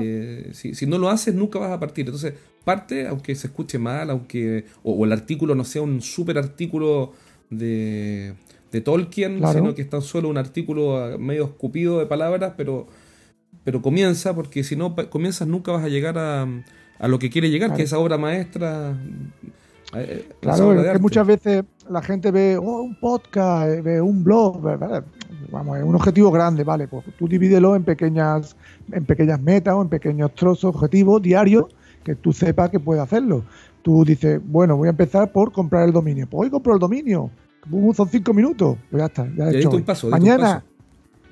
[0.00, 2.06] eh, si, no lo haces, nunca vas a partir.
[2.06, 7.12] Entonces, parte, aunque se escuche mal, aunque o, el artículo no sea un súper artículo
[7.50, 8.34] de,
[8.72, 12.86] de Tolkien, sino que es tan solo un artículo medio escupido de palabras, pero,
[13.62, 16.46] pero comienza, porque si no comienzas, nunca vas a llegar a,
[16.98, 18.96] a lo que quiere llegar, que es esa obra maestra
[19.92, 24.00] eh, eh, claro, es que muchas veces la gente ve oh, un podcast, eh, ve
[24.00, 24.60] un blog,
[25.50, 28.56] vamos, es un objetivo grande, vale, pues tú divídelo en pequeñas,
[28.90, 31.66] en pequeñas metas o en pequeños trozos objetivos diarios
[32.02, 33.44] que tú sepas que puedes hacerlo.
[33.82, 36.26] Tú dices, bueno, voy a empezar por comprar el dominio.
[36.28, 37.30] Pues hoy compro el dominio,
[37.94, 40.08] son cinco minutos, pues ya está, ya he hecho.
[40.08, 40.64] mañana,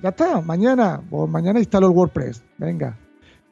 [0.03, 2.99] ya está, mañana, pues mañana instalo el WordPress, venga.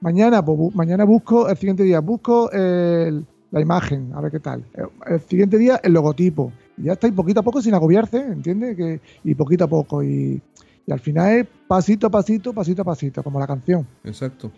[0.00, 4.64] Mañana, pues, mañana busco, el siguiente día busco el la imagen, a ver qué tal.
[4.74, 6.52] Eh, el siguiente día, el logotipo.
[6.76, 8.76] Y ya está, y poquito a poco sin agobiarse, ¿entiendes?
[8.76, 10.02] Que, y poquito a poco.
[10.02, 10.40] Y,
[10.88, 13.86] al final es pasito a pasito, pasito a pasito, como la canción.
[14.02, 14.50] Exacto.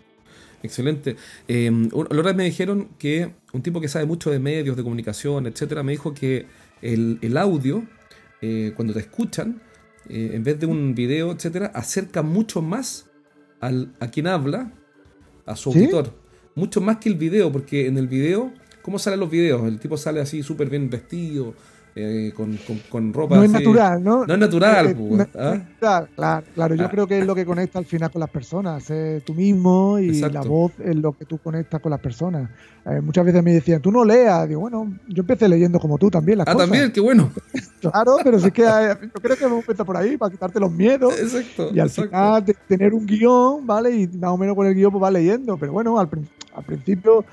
[0.63, 1.15] Excelente.
[1.47, 1.69] Eh,
[2.09, 5.91] Loras me dijeron que un tipo que sabe mucho de medios, de comunicación, etcétera, me
[5.91, 6.47] dijo que
[6.81, 7.83] el, audio,
[8.41, 9.61] eh, cuando te escuchan,
[10.09, 13.09] eh, en vez de un video, etcétera, acerca mucho más
[13.59, 14.71] al, a quien habla,
[15.45, 16.13] a su auditor.
[16.55, 18.53] Mucho más que el video, porque en el video
[18.83, 19.65] ¿Cómo salen los videos?
[19.65, 21.53] El tipo sale así súper bien vestido,
[21.95, 23.37] eh, con, con, ropa.
[23.37, 24.25] No es natural, ¿no?
[24.25, 25.61] No es natural, eh, pues, ¿ah?
[25.79, 26.07] Claro,
[26.53, 26.89] claro, yo ah.
[26.89, 28.83] creo que es lo que conecta al final con las personas.
[29.23, 32.49] tú mismo y la voz es lo que tú conectas con las personas.
[32.85, 34.49] Eh, muchas veces me decían, tú no leas.
[34.49, 36.39] Digo, bueno, yo empecé leyendo como tú también.
[36.39, 37.31] Las ah, también, qué bueno.
[37.79, 41.17] claro, pero sí que yo creo que vamos a por ahí para quitarte los miedos.
[41.17, 41.69] Exacto.
[41.73, 43.91] Y al final tener un guion, ¿vale?
[43.95, 45.57] Y más o menos con el guion pues vas leyendo.
[45.57, 46.09] Pero bueno, al,
[46.55, 47.23] al principio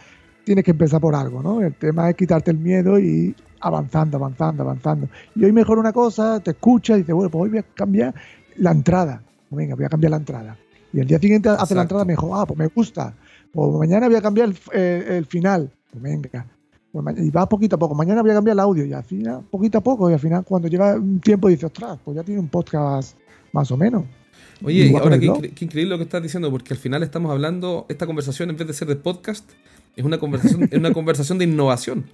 [0.44, 1.60] tienes que empezar por algo, ¿no?
[1.62, 5.08] El tema es quitarte el miedo y avanzando, avanzando, avanzando.
[5.34, 8.14] Y hoy mejor una cosa, te escuchas y dices, bueno, pues hoy voy a cambiar
[8.56, 9.22] la entrada.
[9.48, 10.56] Pues venga, voy a cambiar la entrada.
[10.92, 13.14] Y el día siguiente hace la entrada mejor, ah, pues me gusta.
[13.52, 15.70] Pues mañana voy a cambiar el, final.
[15.90, 16.46] Pues venga.
[16.92, 17.94] Pues y va poquito a poco.
[17.94, 20.10] Mañana voy a cambiar el audio y al final, poquito a poco.
[20.10, 23.16] Y al final, cuando lleva un tiempo, dices, ostras, pues ya tiene un podcast
[23.52, 24.04] más o menos.
[24.62, 25.26] Oye, ahora qué,
[25.64, 28.74] increíble lo que estás diciendo, porque al final estamos hablando, esta conversación en vez de
[28.74, 29.50] ser de podcast,
[30.00, 32.06] es una conversación, es una conversación de innovación.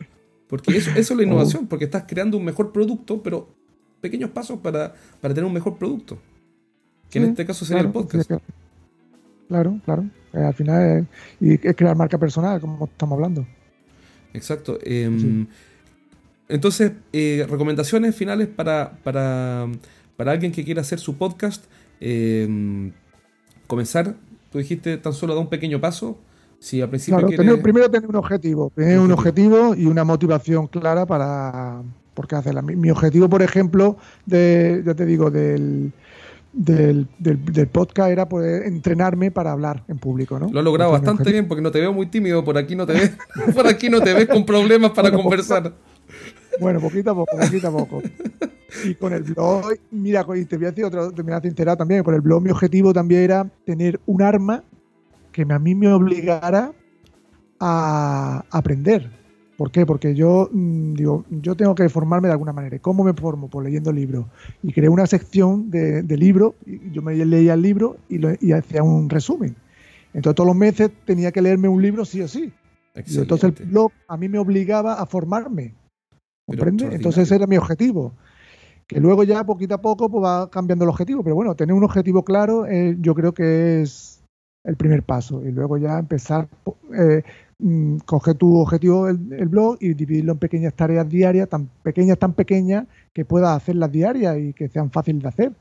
[0.49, 3.49] Porque eso, eso es la innovación, porque estás creando un mejor producto, pero
[4.01, 6.18] pequeños pasos para, tener un mejor producto.
[7.11, 8.31] Que en este caso sería el podcast.
[9.49, 10.05] claro, claro.
[10.33, 11.07] Eh, al final es,
[11.40, 13.46] y es crear marca personal, como estamos hablando.
[14.35, 14.79] Exacto.
[14.83, 15.46] Em,
[16.49, 19.66] entonces, eh, recomendaciones finales para, para,
[20.16, 21.64] para, alguien que quiera hacer su podcast.
[22.01, 22.92] Em,
[23.66, 24.14] comenzar,
[24.51, 26.18] tú dijiste, tan solo da un pequeño paso
[26.66, 27.62] Sí, al principio.
[27.62, 31.81] primero tener un objetivo, tener un objetivo y una motivación clara para
[32.12, 32.61] por qué hacerla.
[32.61, 35.92] Mi, objetivo, por ejemplo, de, ya te digo, del,
[36.52, 40.48] del, del, podcast era poder entrenarme para hablar en público, ¿no?
[40.50, 42.94] Lo has logrado bastante bien porque no te veo muy tímido, por aquí no te
[42.94, 43.12] ves,
[43.55, 45.72] por aquí no te ves con problemas para conversar.
[46.61, 48.02] bueno, poquito a poco, poquito a poco.
[48.85, 52.02] Y con el blog, mira, y te voy a decir otra, te me enterado también,
[52.02, 54.64] con el blog mi objetivo también era tener un arma
[55.37, 56.72] que a mí me obligara
[57.61, 59.11] a aprender.
[59.59, 59.85] ¿Por qué?
[59.85, 62.79] Porque yo mm, digo, yo tengo que formarme de alguna manera.
[62.79, 63.49] ¿Cómo me formo?
[63.49, 64.25] Pues leyendo libros.
[64.62, 66.55] Y creé una sección de, de libros,
[66.90, 69.55] yo me leía el libro y, hacía un resumen.
[70.14, 72.51] Entonces todos los meses tenía que leerme un libro sí o sí.
[72.94, 75.75] entonces el blog a mí me obligaba a formarme.
[76.46, 76.87] ¿Comprende?
[76.92, 78.14] Entonces ese era mi objetivo.
[78.87, 81.22] Que luego ya poquito a poco pues, va cambiando el objetivo.
[81.22, 84.15] Pero bueno, tener un objetivo claro eh, yo creo que es
[84.66, 86.48] el primer paso y luego ya empezar,
[86.92, 87.22] eh,
[87.59, 87.98] mm,
[88.37, 89.16] tu objetivo, el,
[89.48, 94.37] blog y dividirlo en pequeñas tareas diarias, tan pequeñas, tan pequeñas que puedas hacerlas diarias
[94.38, 95.52] y que sean fáciles de hacer.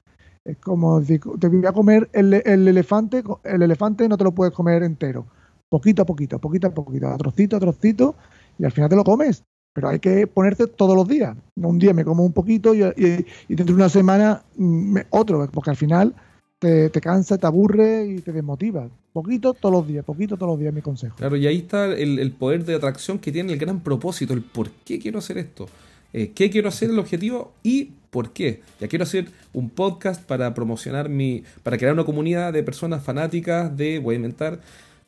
[0.44, 4.54] Es como decir, te voy a comer el, elefante, el elefante no te lo puedes
[4.54, 5.26] comer entero,
[5.70, 8.15] poquito a poquito, poquito a poquito, a trocito a trocito
[8.58, 9.44] y al final te lo comes.
[9.74, 11.36] Pero hay que ponerte todos los días.
[11.58, 15.76] Un día me como un poquito y, dentro de una semana mm, otro, porque al
[15.76, 16.15] final
[16.60, 18.88] te, te cansa, te aburre y te desmotiva.
[19.13, 21.15] Poquito todos los días, poquito todos los días, mi consejo.
[21.15, 24.41] Claro, y ahí está el, el poder de atracción que tiene el gran propósito, el
[24.41, 25.68] por qué quiero hacer esto,
[26.13, 28.62] eh, qué quiero hacer, el objetivo y por qué.
[28.80, 33.76] Ya quiero hacer un podcast para promocionar mi, para crear una comunidad de personas fanáticas
[33.76, 34.60] de, voy a inventar,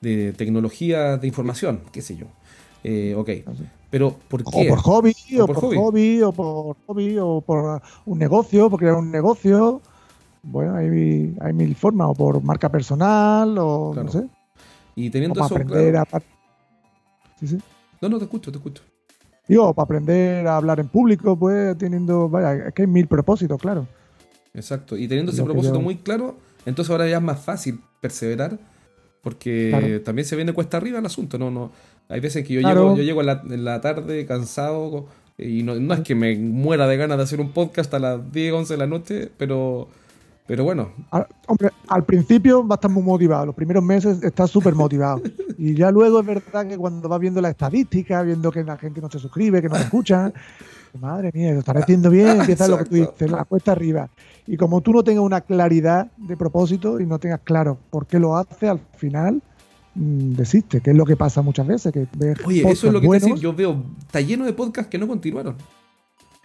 [0.02, 2.28] de tecnología de información, qué sé yo.
[2.84, 3.30] Eh, ok,
[3.90, 4.68] pero ¿por qué?
[4.68, 6.22] O por hobby, o, por, hobby.
[6.22, 9.82] o por hobby, o por un negocio, por crear un negocio.
[10.44, 14.28] Bueno, hay, hay mil formas, o por marca personal, o no sé.
[14.96, 16.20] Y teniendo o eso para aprender claro- a...
[17.40, 17.58] Sí, sí.
[18.02, 18.84] No, no, te escucho, te escucho.
[19.48, 22.28] Digo, para aprender a hablar en público, pues teniendo...
[22.30, 23.88] Vaya, es que hay mil propósitos, claro.
[24.54, 24.98] Exacto.
[24.98, 28.58] Y teniendo ese Lo propósito yo- muy claro, entonces ahora ya es más fácil perseverar.
[29.22, 30.02] Porque Claro.
[30.04, 31.38] también se viene cuesta arriba el asunto.
[31.38, 31.72] No, no.
[32.08, 32.84] Hay veces que yo Claro.
[32.84, 36.36] llego, yo llego en la, en la tarde cansado y no, no es que me
[36.38, 39.90] muera de ganas de hacer un podcast a las 10, 11 de la noche, pero,
[40.48, 43.48] pero bueno, Al- hombre, al principio va a estar muy motivado.
[43.48, 45.22] Los primeros meses está súper motivado.
[45.58, 49.02] y ya luego es verdad que cuando vas viendo la estadística, viendo que la gente
[49.02, 50.32] no se suscribe, que no te escucha,
[51.02, 54.10] madre mía, lo estaré haciendo bien, empieza lo que tú dices, la cuesta arriba.
[54.48, 58.18] Y como tú no tengas una claridad de propósito y no tengas claro por qué
[58.18, 59.42] lo haces, al final
[59.96, 61.92] mm, desiste, que es lo que pasa muchas veces.
[61.92, 63.42] Que ves oye, eso es lo que te buenos.
[63.42, 65.56] yo veo, está lleno de podcasts que no continuaron.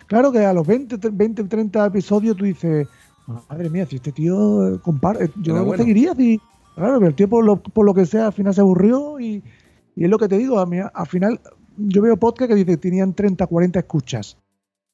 [0.08, 2.86] Claro que a los 20, 20 30 episodios tú dices,
[3.26, 5.82] madre mía, si este tío eh, compara, eh, yo lo bueno.
[5.82, 6.40] seguiría si,
[6.74, 9.42] claro, pero el tío por lo, por lo que sea al final se aburrió y,
[9.96, 11.40] y es lo que te digo, a mí, al final
[11.76, 14.36] yo veo podcast que dice tenían 30, 40 escuchas,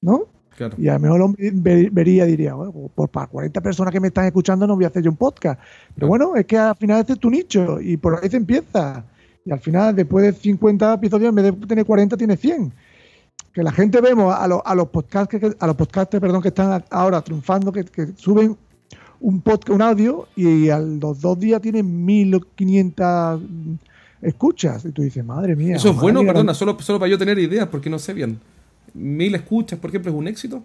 [0.00, 0.24] ¿no?
[0.56, 0.74] Claro.
[0.76, 3.60] Y a lo mejor el hombre ve- vería y diría, bueno, pues, pues para 40
[3.60, 5.60] personas que me están escuchando no voy a hacer yo un podcast.
[5.94, 9.04] Pero bueno, es que al final ese es tu nicho y por ahí se empieza.
[9.44, 12.72] Y al final, después de 50 episodios, en vez de tener 40, tiene 100.
[13.52, 16.48] Que la gente vemos a, los- a los podcasts que, a los podcasters, perdón, que
[16.48, 18.56] están ahora triunfando, que, que suben
[19.20, 23.40] un podcast, un audio y a los dos días tienen 1500
[24.22, 24.84] escuchas.
[24.84, 25.76] Y tú dices, madre mía.
[25.76, 28.12] Eso es madre bueno, mía, perdona, solo, solo para yo tener ideas, porque no sé
[28.14, 28.38] bien.
[28.94, 30.62] Mil escuchas, por ejemplo, es un éxito.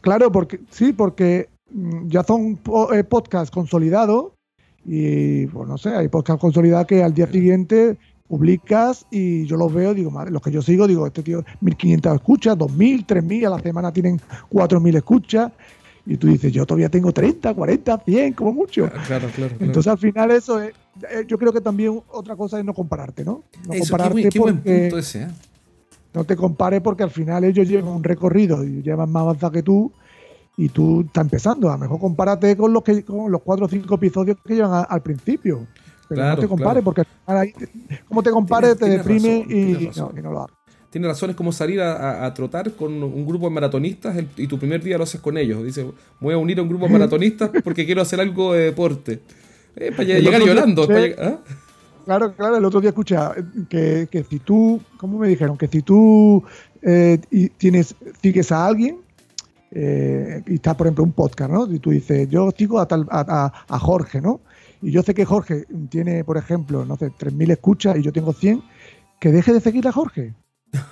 [0.00, 2.58] Claro, porque sí, porque mm, ya son
[2.92, 4.32] eh, podcasts consolidados
[4.84, 9.72] y, pues no sé, hay podcasts consolidados que al día siguiente publicas y yo los
[9.72, 13.50] veo, digo, madre, los que yo sigo, digo, este tío, 1500 escuchas, 2000, 3000, a
[13.50, 15.52] la semana tienen 4000 escuchas
[16.04, 18.88] y tú dices, yo todavía tengo 30, 40, 100, como mucho.
[19.06, 19.56] Claro, claro, claro.
[19.60, 20.72] Entonces al final eso es,
[21.10, 23.42] eh, yo creo que también otra cosa es no compararte, ¿no?
[23.66, 25.28] No Eso, compararte buen, qué buen porque- punto ese, ¿eh?
[26.14, 29.62] no te compares porque al final ellos llevan un recorrido y llevan más avanzado que
[29.62, 29.92] tú
[30.56, 31.68] y tú estás empezando.
[31.68, 34.72] A lo mejor compárate con los que con los cuatro o cinco episodios que llevan
[34.72, 35.66] a- al principio.
[36.08, 36.84] Pero Claro, no te compares claro.
[36.84, 37.52] porque ahí
[38.08, 40.10] como te compares te deprime razón, y, razón.
[40.14, 40.56] no, y no lo hagas.
[40.90, 44.28] Tiene razón, es como salir a, a- a trotar con un grupo de maratonistas el-
[44.36, 45.62] y tu primer día lo haces con ellos.
[45.64, 45.84] Dice,
[46.20, 49.20] voy a unir a un grupo de maratonistas porque quiero hacer algo de deporte.
[49.74, 50.86] Eh, para El llegar día llorando.
[50.86, 51.38] para ¿ah?
[52.06, 53.32] Claro, claro, el otro día escucha
[53.68, 55.58] que, que si tú, ¿cómo me dijeron?
[55.58, 56.42] Que si tú
[56.80, 58.98] eh, y tienes, sigues a alguien
[59.72, 61.70] eh, y está, por ejemplo, un podcast, ¿no?
[61.70, 64.40] Y tú dices, yo sigo a, tal, a, a- a Jorge, ¿no?
[64.82, 68.32] Y yo sé que Jorge tiene, por ejemplo, no sé, 3.000 escuchas y yo tengo
[68.32, 68.62] 100,
[69.20, 70.34] que deje de seguir a Jorge.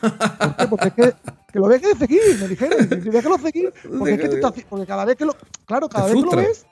[0.00, 0.66] ¿Por qué?
[0.68, 1.12] Porque es que,
[1.52, 2.88] que lo deje de seguir, me dijeron.
[2.88, 3.72] Déjalo seguir.
[3.98, 5.34] Porque, es que te está- porque cada vez que lo.
[5.66, 6.66] Claro, cada vez que lo ves,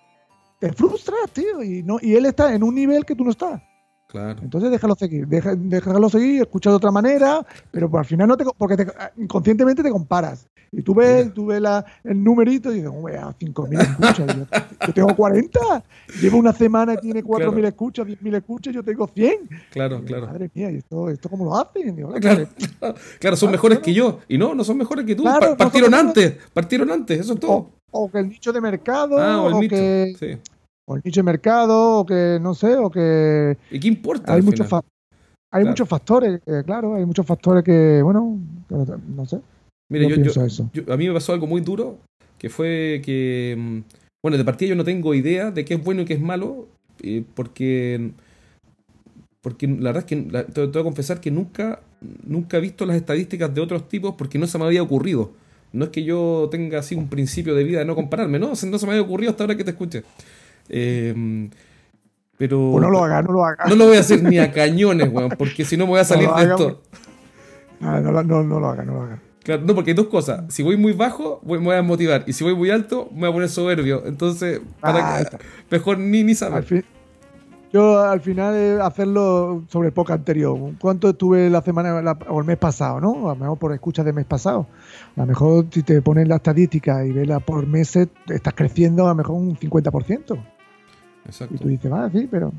[0.58, 1.62] te frustras, tío.
[1.62, 3.60] Y, no, y él está en un nivel que tú no estás.
[4.08, 4.40] Claro.
[4.42, 8.36] Entonces déjalo seguir, deja- déjalo seguir, escucha de otra manera, pero pues, al final no
[8.36, 10.48] te, porque te- inconscientemente te comparas.
[10.74, 14.36] Y tú ves, tú ves la- el numerito y dices, "Hombre, a 5.000 escuchas.
[14.36, 14.46] Yo,
[14.86, 15.84] yo tengo 40,
[16.22, 17.68] llevo una semana y tiene 4.000 Claro.
[17.68, 19.36] escuchas, 10.000 escuchas, yo tengo 100.
[19.70, 20.28] Claro, claro.
[20.28, 21.94] Madre mía, ¿y esto, esto cómo lo hacen?
[21.94, 22.46] Digo, Claro,
[22.78, 24.20] claro, claro, son mejores que yo.
[24.28, 25.24] Y no, no son mejores que tú.
[25.24, 27.52] Pa- partieron antes, partieron antes, eso es todo.
[27.90, 29.76] O, o que el nicho de mercado, ah, o el o, mito.
[29.76, 30.38] que, Sí.
[30.88, 34.32] o el nicho de mercado, o que no sé, o que ¿Y qué importa?
[34.32, 34.80] hay muchos, final?
[34.82, 34.88] fa-
[35.52, 35.68] hay Claro.
[35.68, 38.38] muchos factores, eh, claro, hay muchos factores que, bueno,
[38.70, 38.74] que
[39.14, 39.38] no sé.
[39.92, 40.70] Mire, yo yo, yo- pienso eso.
[40.72, 41.98] yo- a mí me pasó algo muy duro,
[42.38, 43.78] que fue que, mm,
[44.22, 46.66] bueno, de partida yo no tengo idea de qué es bueno y qué es malo,
[47.02, 48.10] eh, porque,
[49.40, 51.80] porque la verdad es que la- te, te voy a confesar que nunca,
[52.26, 55.32] nunca he visto las estadísticas de otros tipos porque no se me había ocurrido.
[55.72, 58.56] No es que yo tenga así un principio de vida de no compararme, no, no
[58.56, 60.02] se me había ocurrido hasta ahora que te escuché.
[60.68, 61.48] Eh,
[62.38, 63.68] pero Pues no lo hagas, no lo hagas.
[63.68, 66.04] no lo voy a hacer ni a cañones, weón, porque si no me voy a
[66.04, 66.82] salir de esto.
[67.80, 69.20] Ah, no, lo- no, no lo hagas, no lo hagas.
[69.44, 70.44] Claro, no, porque hay dos cosas.
[70.54, 72.24] Si voy muy bajo, voy- me voy a motivar.
[72.26, 74.04] Y si voy muy alto, me voy a poner soberbio.
[74.06, 75.36] Entonces, para Ah, que,
[75.70, 76.64] mejor ni, ni Al saber.
[76.64, 76.84] fin-
[77.72, 80.58] yo al final es hacerlo sobre el podcast anterior.
[80.78, 83.30] ¿Cuánto estuve la semana la- o el mes pasado, no?
[83.30, 84.66] A lo mejor por escuchas de mes pasado.
[85.16, 89.08] A lo mejor si te pones la estadística y ves por meses, estás creciendo a
[89.08, 90.36] lo mejor un 50%.
[91.24, 91.54] Exacto.
[91.54, 92.52] Y tú dices, va, sí, pero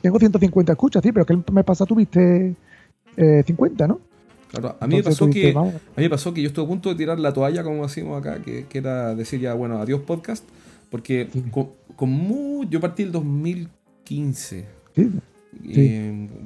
[0.00, 2.54] tengo 150 escuchas, sí, pero que el mes pasado tuviste
[3.44, 4.00] 50, ¿no?
[4.48, 6.88] Claro, a mí, me pasó que, a mí me pasó que yo estuve a punto
[6.88, 10.44] de tirar la toalla, como decimos acá, que, era decir ya, bueno, adiós podcast,
[10.90, 15.10] porque con, yo partí el 2015, sí.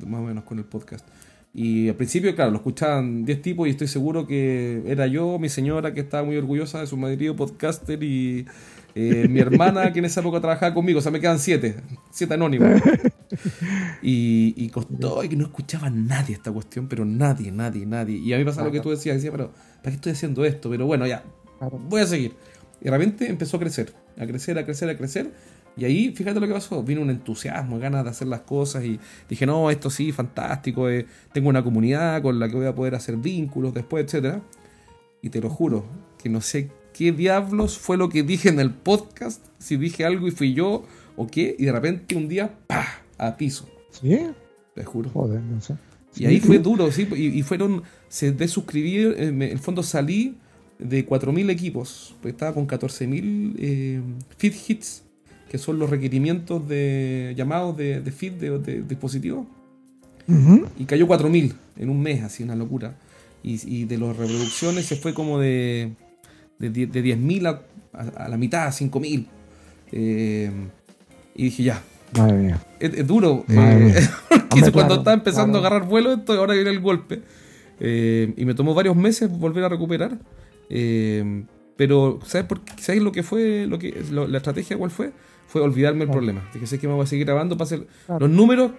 [0.06, 1.06] más o menos con el podcast.
[1.54, 5.50] Y al principio, claro, lo escuchaban 10 tipos y estoy seguro que era yo, mi
[5.50, 8.46] señora, que estaba muy orgullosa de su marido podcaster y
[8.94, 10.98] eh, mi hermana, que en esa época trabajaba conmigo.
[10.98, 11.76] O sea, me quedan 7,
[12.10, 12.80] 7 anónimos.
[14.02, 18.18] Y, y costó y que no escuchaba nadie esta cuestión, pero nadie, nadie, nadie.
[18.18, 20.68] Y a mí pasaba lo que tú decías, decía, pero ¿para qué estoy haciendo esto?
[20.68, 21.24] Pero bueno, ya,
[21.88, 22.34] voy a seguir.
[22.80, 25.32] Y de repente empezó a crecer, a crecer, a crecer, a crecer.
[25.76, 29.00] Y ahí, fíjate lo que pasó, vino un entusiasmo, ganas de hacer las cosas y
[29.28, 32.94] dije, no, esto sí, fantástico, eh, tengo una comunidad con la que voy a poder
[32.94, 34.42] hacer vínculos después, etcétera
[35.22, 35.86] Y te lo juro,
[36.18, 36.70] que no sé
[37.02, 40.84] qué diablos fue lo que dije en el podcast, si dije algo y fui yo
[41.16, 42.86] o qué, y de repente un día, ¡pah!
[43.18, 43.68] a piso.
[43.90, 44.18] ¿Sí?
[44.74, 45.10] Te juro.
[45.10, 45.74] Joder, no sé.
[46.16, 50.36] Y ahí fue duro, sí, y, fueron, se desuscribir, eh, en el fondo salí
[50.78, 54.00] de 4.000 equipos, pues estaba con 14.000 eh,
[54.36, 55.04] feed hits
[55.48, 59.46] que son los requerimientos de llamados de, feed de, dispositivos.
[60.78, 62.96] Y cayó 4.000 en un mes, así una locura.
[63.42, 65.92] Y, de las reproducciones se fue como de,
[66.70, 67.60] de, 10.000
[67.92, 69.26] a, la mitad, a 5.000.
[69.92, 70.50] Eh,
[71.34, 71.82] y dije, ya.
[72.16, 72.60] Madre mía.
[72.78, 73.44] Es, duro.
[73.48, 73.94] Eh,
[74.72, 77.22] cuando estaba empezando a agarrar vuelo, esto, ahora viene el golpe.
[77.80, 80.18] Eh, y me tomó varios meses volver a recuperar.
[81.76, 82.72] pero, ¿sabes, por qué?
[82.82, 83.66] ¿sabes lo que fue?
[83.66, 85.12] Lo que, la estrategia cuál fue?
[85.52, 86.48] fue olvidarme el problema.
[86.54, 87.86] Dije, sé que me voy a seguir grabando para hacer
[88.18, 88.72] los números.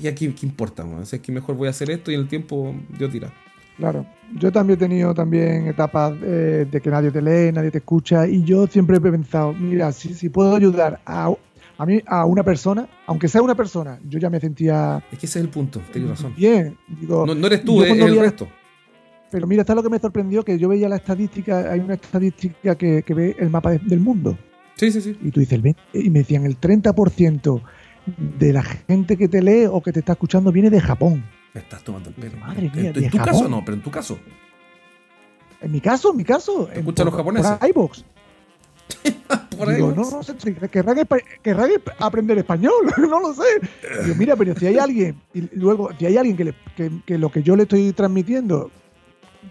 [0.00, 0.86] Y aquí, ¿qué importa?
[1.04, 3.32] Sé que mejor voy a hacer esto y en el tiempo Dios dirá.
[3.76, 4.06] Claro,
[4.38, 8.26] yo también he tenido también etapas eh, de que nadie te lee, nadie te escucha
[8.26, 11.32] y yo siempre he pensado, mira, si, si puedo ayudar a,
[11.78, 15.02] a, mí, a una persona, aunque sea una persona, yo ya me sentía...
[15.10, 16.34] Es que ese es el punto, tienes razón.
[16.36, 17.26] Bien, digo...
[17.26, 18.48] No, eres tú, es el resto.
[19.30, 22.74] Pero mira, está lo que me sorprendió, que yo veía la estadística, hay una estadística
[22.74, 24.36] que, que ve el mapa del mundo.
[24.74, 25.16] Sí, sí, sí.
[25.22, 27.62] Y tú dices, el y me decían, el 30%
[28.38, 31.24] de la gente que te lee o que te está escuchando viene de Japón.
[31.54, 32.38] Me estás tomando el pelo.
[32.38, 33.64] Madre mía, ¿En, tu caso no?
[33.64, 34.18] Pero en tu caso.
[35.60, 36.70] En mi caso, en mi caso.
[36.70, 37.52] ¿Escuchan los japoneses?
[37.52, 38.04] Por iVox.
[39.58, 40.34] por Digo, no, no sé,
[40.70, 40.98] querrán,
[41.98, 43.44] aprender español, no lo sé.
[44.02, 47.30] Digo, mira, pero si hay alguien, y luego, si hay alguien que, que, que lo
[47.30, 48.70] que yo le estoy transmitiendo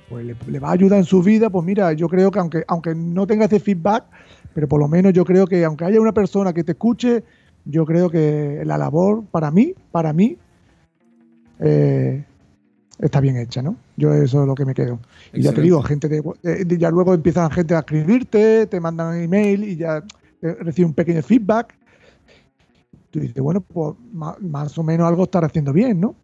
[0.09, 2.63] pues le, le, va a ayudar en su vida, pues mira, yo creo que aunque,
[2.67, 4.05] aunque no tenga ese feedback,
[4.53, 7.23] pero por lo menos yo creo que aunque haya una persona que te escuche,
[7.65, 10.37] yo creo que la labor para mí, para mí,
[11.61, 12.23] eh,
[12.99, 13.75] está bien hecha, ¿no?
[13.97, 14.99] Yo eso es lo que me quedo.
[15.33, 19.63] Y ya te digo, gente de, ya luego empiezan gente a escribirte, te mandan email
[19.63, 20.03] y ya
[20.41, 21.75] recibe un pequeño feedback.
[23.11, 26.15] Tú dices, bueno, pues más, o menos algo estar haciendo bien, ¿no?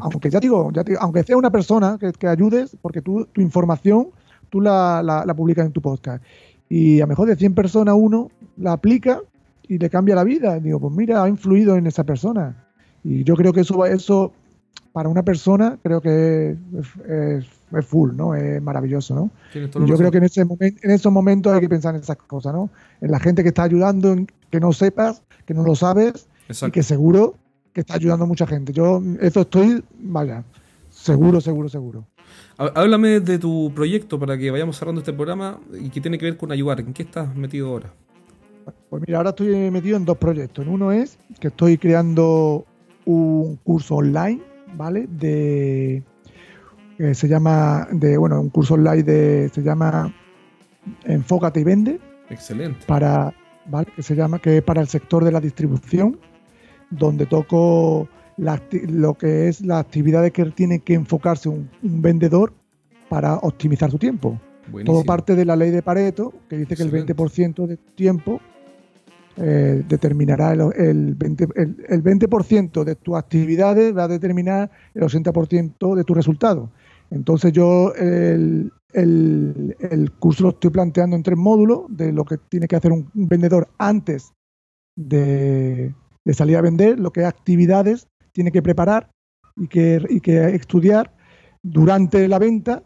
[0.00, 4.08] Aunque ya digo, ya aunque sea una persona que, ayudes, porque tú, tu información
[4.50, 6.22] tú la, la publicas en tu podcast
[6.68, 9.20] y a lo mejor de 100 personas uno la aplica
[9.66, 10.58] y le cambia la vida.
[10.60, 12.66] Digo, pues mira, ha influido en esa persona.
[13.04, 14.32] Y yo creo que eso, eso
[14.98, 16.56] para una persona, creo que
[17.06, 18.34] es, es, full, ¿no?
[18.34, 19.30] Es maravilloso, ¿no?
[19.54, 22.16] Y yo creo que en, ese momento, en esos momentos hay que pensar en esas
[22.16, 22.68] cosas, ¿no?
[23.00, 24.16] En la gente que está ayudando,
[24.50, 26.26] que no sepas, que no lo sabes
[26.66, 27.36] y que seguro
[27.72, 28.72] que está ayudando a mucha gente.
[28.72, 30.42] Yo eso estoy, vaya,
[30.90, 32.04] seguro, seguro, seguro.
[32.56, 36.36] Háblame de tu proyecto para que vayamos cerrando este programa y que tiene que ver
[36.36, 36.80] con ayudar.
[36.80, 37.92] ¿En qué estás metido ahora?
[38.90, 40.66] Pues mira, ahora estoy metido en dos proyectos.
[40.66, 42.66] En uno es que estoy creando
[43.04, 44.42] un curso online,
[44.74, 45.06] ¿vale?
[45.08, 46.02] De
[46.96, 50.12] que se llama de bueno, un curso online de se llama
[51.04, 52.00] Enfócate y vende.
[52.28, 52.84] Excelente.
[52.86, 53.32] Para
[53.66, 53.88] ¿vale?
[53.94, 56.18] que se llama que es para el sector de la distribución,
[56.90, 62.52] donde toco lo que es las actividades que tiene que enfocarse un, vendedor
[63.08, 64.40] para optimizar su tiempo.
[64.84, 68.40] Todo parte de la ley de Pareto, que dice que el 20% de tiempo
[69.40, 71.52] eh, determinará el, el 20%,
[71.88, 76.70] el, 20 de tus actividades va a determinar el 80% de tu resultado.
[77.10, 82.66] Entonces yo el, el, curso lo estoy planteando en tres módulos de lo que tiene
[82.66, 84.32] que hacer un vendedor antes
[84.96, 89.10] de, de salir a vender, lo que es actividades tiene que preparar
[89.56, 91.12] y que, y que estudiar
[91.62, 92.82] durante la venta,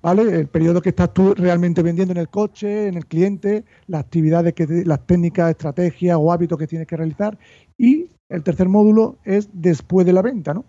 [0.00, 0.22] ¿vale?
[0.22, 4.54] El periodo que estás tú realmente vendiendo en el coche, en el cliente, las actividades,
[4.54, 7.38] que las técnicas, estrategias o hábitos que tienes que realizar.
[7.76, 10.64] Y el tercer módulo es después de la venta, ¿no?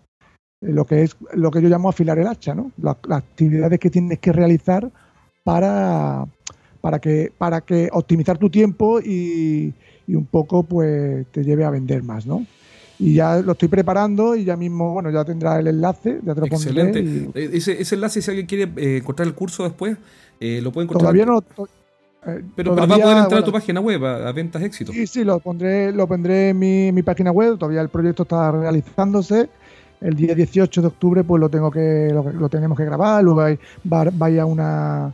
[0.61, 2.71] Eh, lo que es lo que yo llamo afilar el hacha, ¿no?
[2.77, 4.91] Las, actividades que tienes que realizar
[5.43, 6.25] para,
[6.81, 9.73] para que, para que optimizar tu tiempo y,
[10.07, 12.45] y un poco pues te lleve a vender más, ¿no?
[13.03, 16.39] Y ya lo estoy preparando y ya mismo, bueno, ya tendrá el enlace, ya te
[16.39, 16.99] lo Excelente.
[17.33, 19.97] Eh, ese, ese, enlace, si alguien quiere eh, encontrar el curso después,
[20.39, 21.13] eh, lo puede encontrar.
[21.13, 21.43] Todavía no.
[22.55, 24.93] pero, va a poder entrar a tu página web, a, Ventas Éxito.
[24.93, 27.57] Sí, sí, lo pondré, lo pondré en mi, mi página web.
[27.57, 29.49] Todavía el proyecto está realizándose
[30.03, 34.41] el día 18 de octubre pues lo tengo que lo, tenemos que grabar, luego vaya
[34.41, 35.13] a una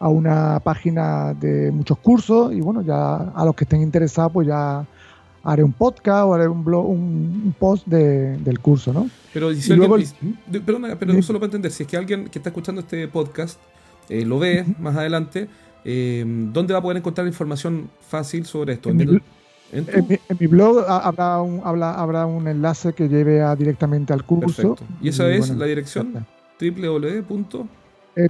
[0.00, 4.46] a una página de muchos cursos y bueno, ya a los que estén interesados pues
[4.46, 4.86] ya
[5.48, 9.08] haré un podcast o haré un blog, un, post del curso, ¿no?
[9.32, 10.04] Pero si alguien,
[10.64, 13.58] perdona, pero solo para entender, si es que alguien que está escuchando este podcast
[14.08, 15.48] eh, lo ve más adelante,
[15.84, 18.90] eh, ¿dónde va a poder encontrar información fácil sobre esto?
[18.90, 18.96] ¿En,
[20.38, 24.76] mi, blog habrá un, habrá un enlace que lleve a, directamente al curso.
[25.02, 26.26] ¿Y esa es la dirección?
[26.60, 27.68] www.
[28.16, 28.28] Eh,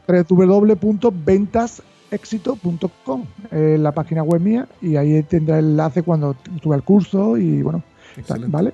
[2.11, 7.37] www.ventasexito.com, eh, la página web mía, y ahí tendrá el enlace cuando tuve el curso
[7.37, 7.83] y bueno,
[8.49, 8.73] ¿vale?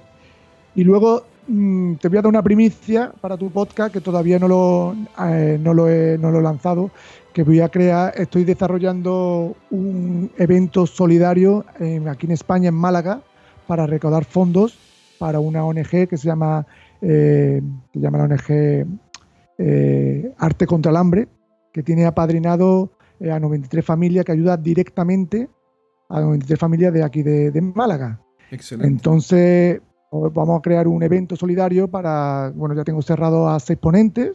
[0.75, 4.49] Y luego mm, te voy a dar una primicia para tu podcast que todavía no
[4.49, 6.91] lo, eh, no lo, he, no lo he lanzado,
[7.33, 11.65] que voy a crear, estoy desarrollando un evento solidario
[12.09, 13.21] aquí en España, en Málaga,
[13.67, 14.79] para recaudar fondos
[15.19, 16.67] para una ONG que se llama,
[17.01, 17.61] eh,
[17.93, 18.87] se llama la ONG
[19.59, 21.29] eh, Arte contra el Hambre,
[21.73, 25.49] que tiene apadrinado eh, a 93 familias que ayuda directamente
[26.09, 28.21] a 93 familias de aquí de, Málaga.
[28.51, 28.89] Excelente.
[28.89, 34.33] Entonces, vamos a crear un evento solidario para, bueno, ya tengo cerrado a seis ponentes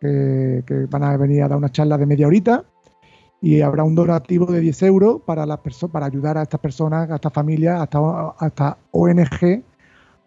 [0.00, 2.64] que, van a venir a dar una charla de media horita
[3.40, 5.58] y habrá un donativo de 10 euros para, las
[5.90, 7.98] para ayudar a estas personas, a estas familias, hasta,
[8.38, 9.62] hasta ONG,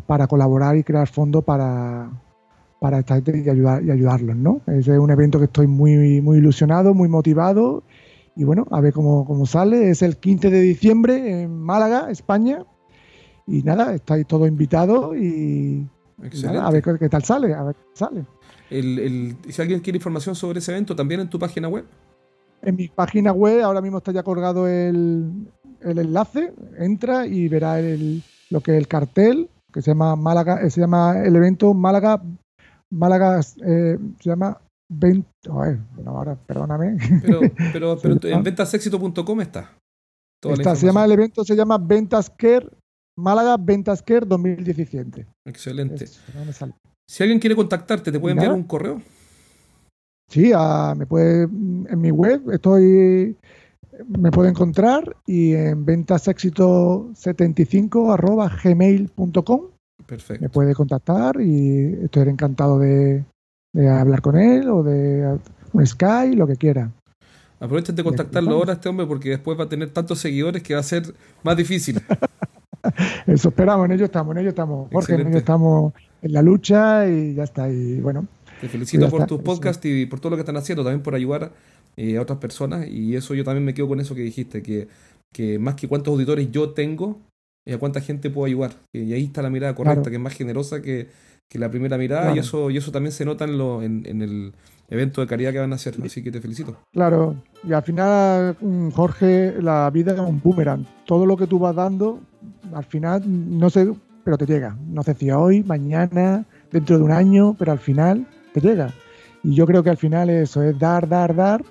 [0.06, 2.10] para colaborar y crear fondos para,
[2.86, 4.62] para esta gente y, ayudar, y ayudarlos, ¿no?
[4.68, 7.82] es un evento que estoy muy, muy ilusionado, muy motivado
[8.36, 9.90] y bueno, a ver cómo, cómo sale.
[9.90, 12.64] Es el 15 de diciembre en Málaga, España.
[13.48, 15.88] Y nada, estáis todos invitados y,
[16.48, 18.26] a ver qué, tal sale, a ver qué sale
[18.70, 21.86] si alguien quiere información sobre ese evento, también en tu página web.
[22.62, 25.48] En mi página web ahora mismo está ya colgado el,
[25.82, 30.70] enlace, entra y verá el, lo que es el cartel, que se llama Málaga, eh,
[30.70, 32.22] se llama el evento Málaga,
[32.92, 34.60] Málaga eh, se llama
[34.90, 35.28] 20,
[36.06, 36.98] ahora perdóname.
[37.22, 37.42] Pero,
[38.02, 39.78] pero, en ventasexito.com está.
[40.44, 42.70] está se llama el evento, se llama Ventas Care,
[43.18, 45.26] Málaga Ventas Care 2017.
[45.48, 46.06] Excelente.
[47.08, 49.02] Si alguien quiere contactarte, ¿te puede enviar un correo?
[50.30, 50.52] Sí,
[50.98, 53.38] me puede, en mi web estoy,
[54.08, 59.75] me puede encontrar y en ventasexito75 arroba gmail.com
[60.06, 60.44] Perfecto.
[60.44, 63.24] Me puede contactar y estoy encantado de,
[63.90, 65.38] hablar con él o de
[65.74, 66.92] un Sky, lo que quiera.
[67.60, 70.82] Aprovechen de contactarlo ahora este hombre porque después va a tener tantos seguidores que va
[70.82, 72.02] a ser más difícil.
[73.26, 74.90] Eso esperamos, en ello estamos, en ello estamos.
[74.92, 77.70] Jorge, en ello estamos en la lucha y ya está.
[77.70, 78.28] Y bueno.
[78.62, 81.52] Te felicito por tus podcasts y por todo lo que están haciendo, también por ayudar
[81.98, 82.88] eh, a otras personas.
[82.88, 84.88] Y eso yo también me quedo con eso que dijiste, que,
[85.34, 87.20] que más que cuántos auditores yo tengo,
[87.66, 88.72] y a cuánta gente puedo ayudar.
[88.94, 91.10] Y ahí está la mirada correcta, que es más generosa que,
[91.54, 94.54] la primera mirada, y eso y eso también se nota en, lo, en, en, el
[94.90, 95.96] evento de caridad que van a hacer.
[96.04, 96.76] Así que te felicito.
[96.92, 100.86] Claro, y al final, mm, Jorge, la vida es un boomerang.
[101.06, 102.20] Todo lo que tú vas dando,
[102.74, 103.90] al final, no sé,
[104.26, 104.76] pero te llega.
[104.88, 108.94] No sé si hoy, mañana, dentro de un año, pero al final te llega.
[109.42, 111.64] Y yo creo que al final eso es dar, dar, dar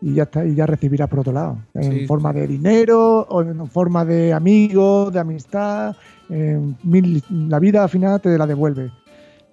[0.00, 1.58] y ya está, y ya recibirás por otro lado.
[1.74, 5.96] En forma de dinero, o en forma de amigos, de amistad.
[6.28, 8.90] la vida al final te la devuelve.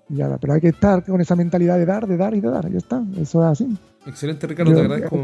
[0.10, 2.70] Ya, pero hay que estar con esa mentalidad de dar, de dar y de dar.
[2.70, 3.04] Ya está.
[3.18, 3.78] Eso es así.
[4.06, 4.74] Excelente, Ricardo.
[4.74, 5.18] te agradezco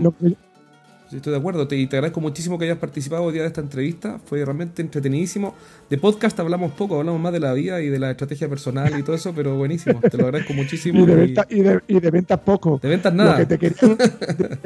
[1.14, 1.68] estoy de acuerdo.
[1.68, 4.20] Te, y te agradezco muchísimo que hayas participado hoy día de esta entrevista.
[4.26, 5.56] Fue realmente entretenidísimo.
[5.90, 9.04] De podcast hablamos poco, hablamos más de la vida y de la estrategia personal y
[9.04, 10.00] todo eso, pero buenísimo.
[10.00, 11.00] Te lo agradezco muchísimo.
[11.02, 12.80] y, de y, de, ventas poco.
[12.82, 13.40] De ventas nada.
[13.40, 13.58] Lo que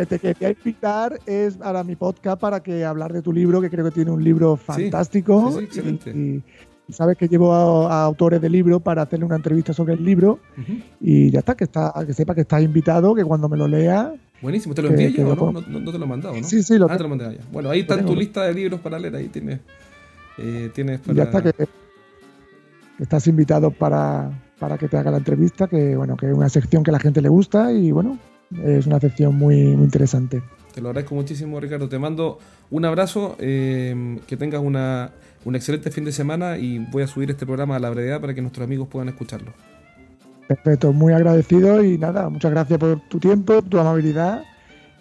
[0.05, 3.85] te quería, invitar es a mi podcast para que hablar de tu libro, que creo
[3.85, 5.51] que tiene un libro fantástico.
[5.57, 6.11] Sí, excelente.
[6.11, 6.43] Y,
[6.89, 10.39] sabes que llevo a, autores de libro para hacerle una entrevista sobre el libro
[11.01, 14.13] y ya está que está que sepa que estás invitado que cuando me lo lea
[14.41, 15.51] Buenísimo, te lo envié yo, ¿no?
[15.51, 15.91] ¿no?
[15.91, 16.43] te lo he mandado, ¿no?
[16.43, 17.41] Sí, sí, lo ah, te lo mandé allá.
[17.51, 19.59] Bueno, ahí está tu lista de libros para leer, ahí tienes,
[20.37, 21.13] eh, tienes para...
[21.13, 21.67] Ya está, que,
[22.99, 24.29] estás invitado para,
[24.59, 26.99] para que te haga la entrevista, que bueno, que es una sección que a la
[26.99, 28.19] gente le gusta y bueno,
[28.63, 30.41] es una sección muy, muy interesante.
[30.73, 31.87] Te lo agradezco muchísimo, Ricardo.
[31.87, 32.37] Te mando
[32.69, 35.11] un abrazo, eh, que tengas una,
[35.45, 38.33] un excelente fin de semana y voy a subir este programa a la brevedad para
[38.33, 39.53] que nuestros amigos puedan escucharlo.
[40.47, 44.43] Perfecto, muy agradecido y nada, muchas gracias por tu tiempo, tu amabilidad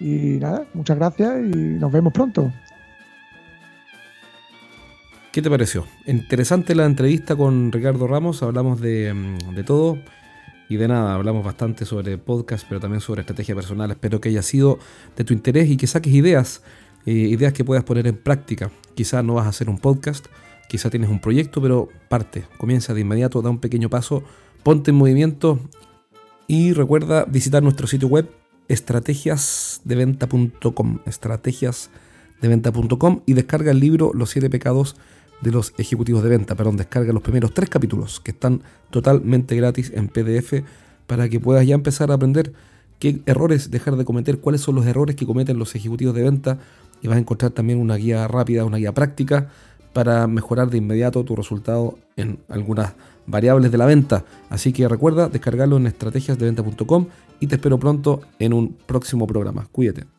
[0.00, 2.50] y nada, muchas gracias y nos vemos pronto.
[5.32, 5.84] ¿Qué te pareció?
[6.06, 9.12] Interesante la entrevista con Ricardo Ramos, hablamos de,
[9.54, 9.98] de todo
[10.68, 13.90] y de nada, hablamos bastante sobre podcast, pero también sobre estrategia personal.
[13.90, 14.78] Espero que haya sido
[15.16, 16.62] de tu interés y que saques ideas,
[17.04, 18.70] eh, ideas que puedas poner en práctica.
[18.94, 20.26] Quizás no vas a hacer un podcast,
[20.68, 24.24] quizás tienes un proyecto, pero parte, comienza de inmediato, da un pequeño paso,
[24.64, 25.60] ponte en movimiento
[26.48, 28.28] y recuerda visitar nuestro sitio web
[28.68, 34.96] estrategiasdeventa.com, estrategiasdeventa.com y descarga el libro Los siete pecados
[35.42, 36.54] de los ejecutivos de venta.
[36.56, 40.64] Perdón, descarga los primeros tres capítulos que están totalmente gratis en PDF
[41.06, 42.54] para que puedas ya empezar a aprender
[42.98, 46.56] qué errores dejar de cometer, cuáles son los errores que cometen los ejecutivos de venta
[47.02, 49.50] y vas a encontrar también una guía rápida, una guía práctica
[49.92, 52.94] para mejorar de inmediato tu resultado en algunas
[53.26, 54.24] variables de la venta.
[54.50, 57.06] Así que recuerda descargarlo en estrategiasdeventa.com
[57.40, 59.66] y te espero pronto en un próximo programa.
[59.70, 60.13] Cuídate.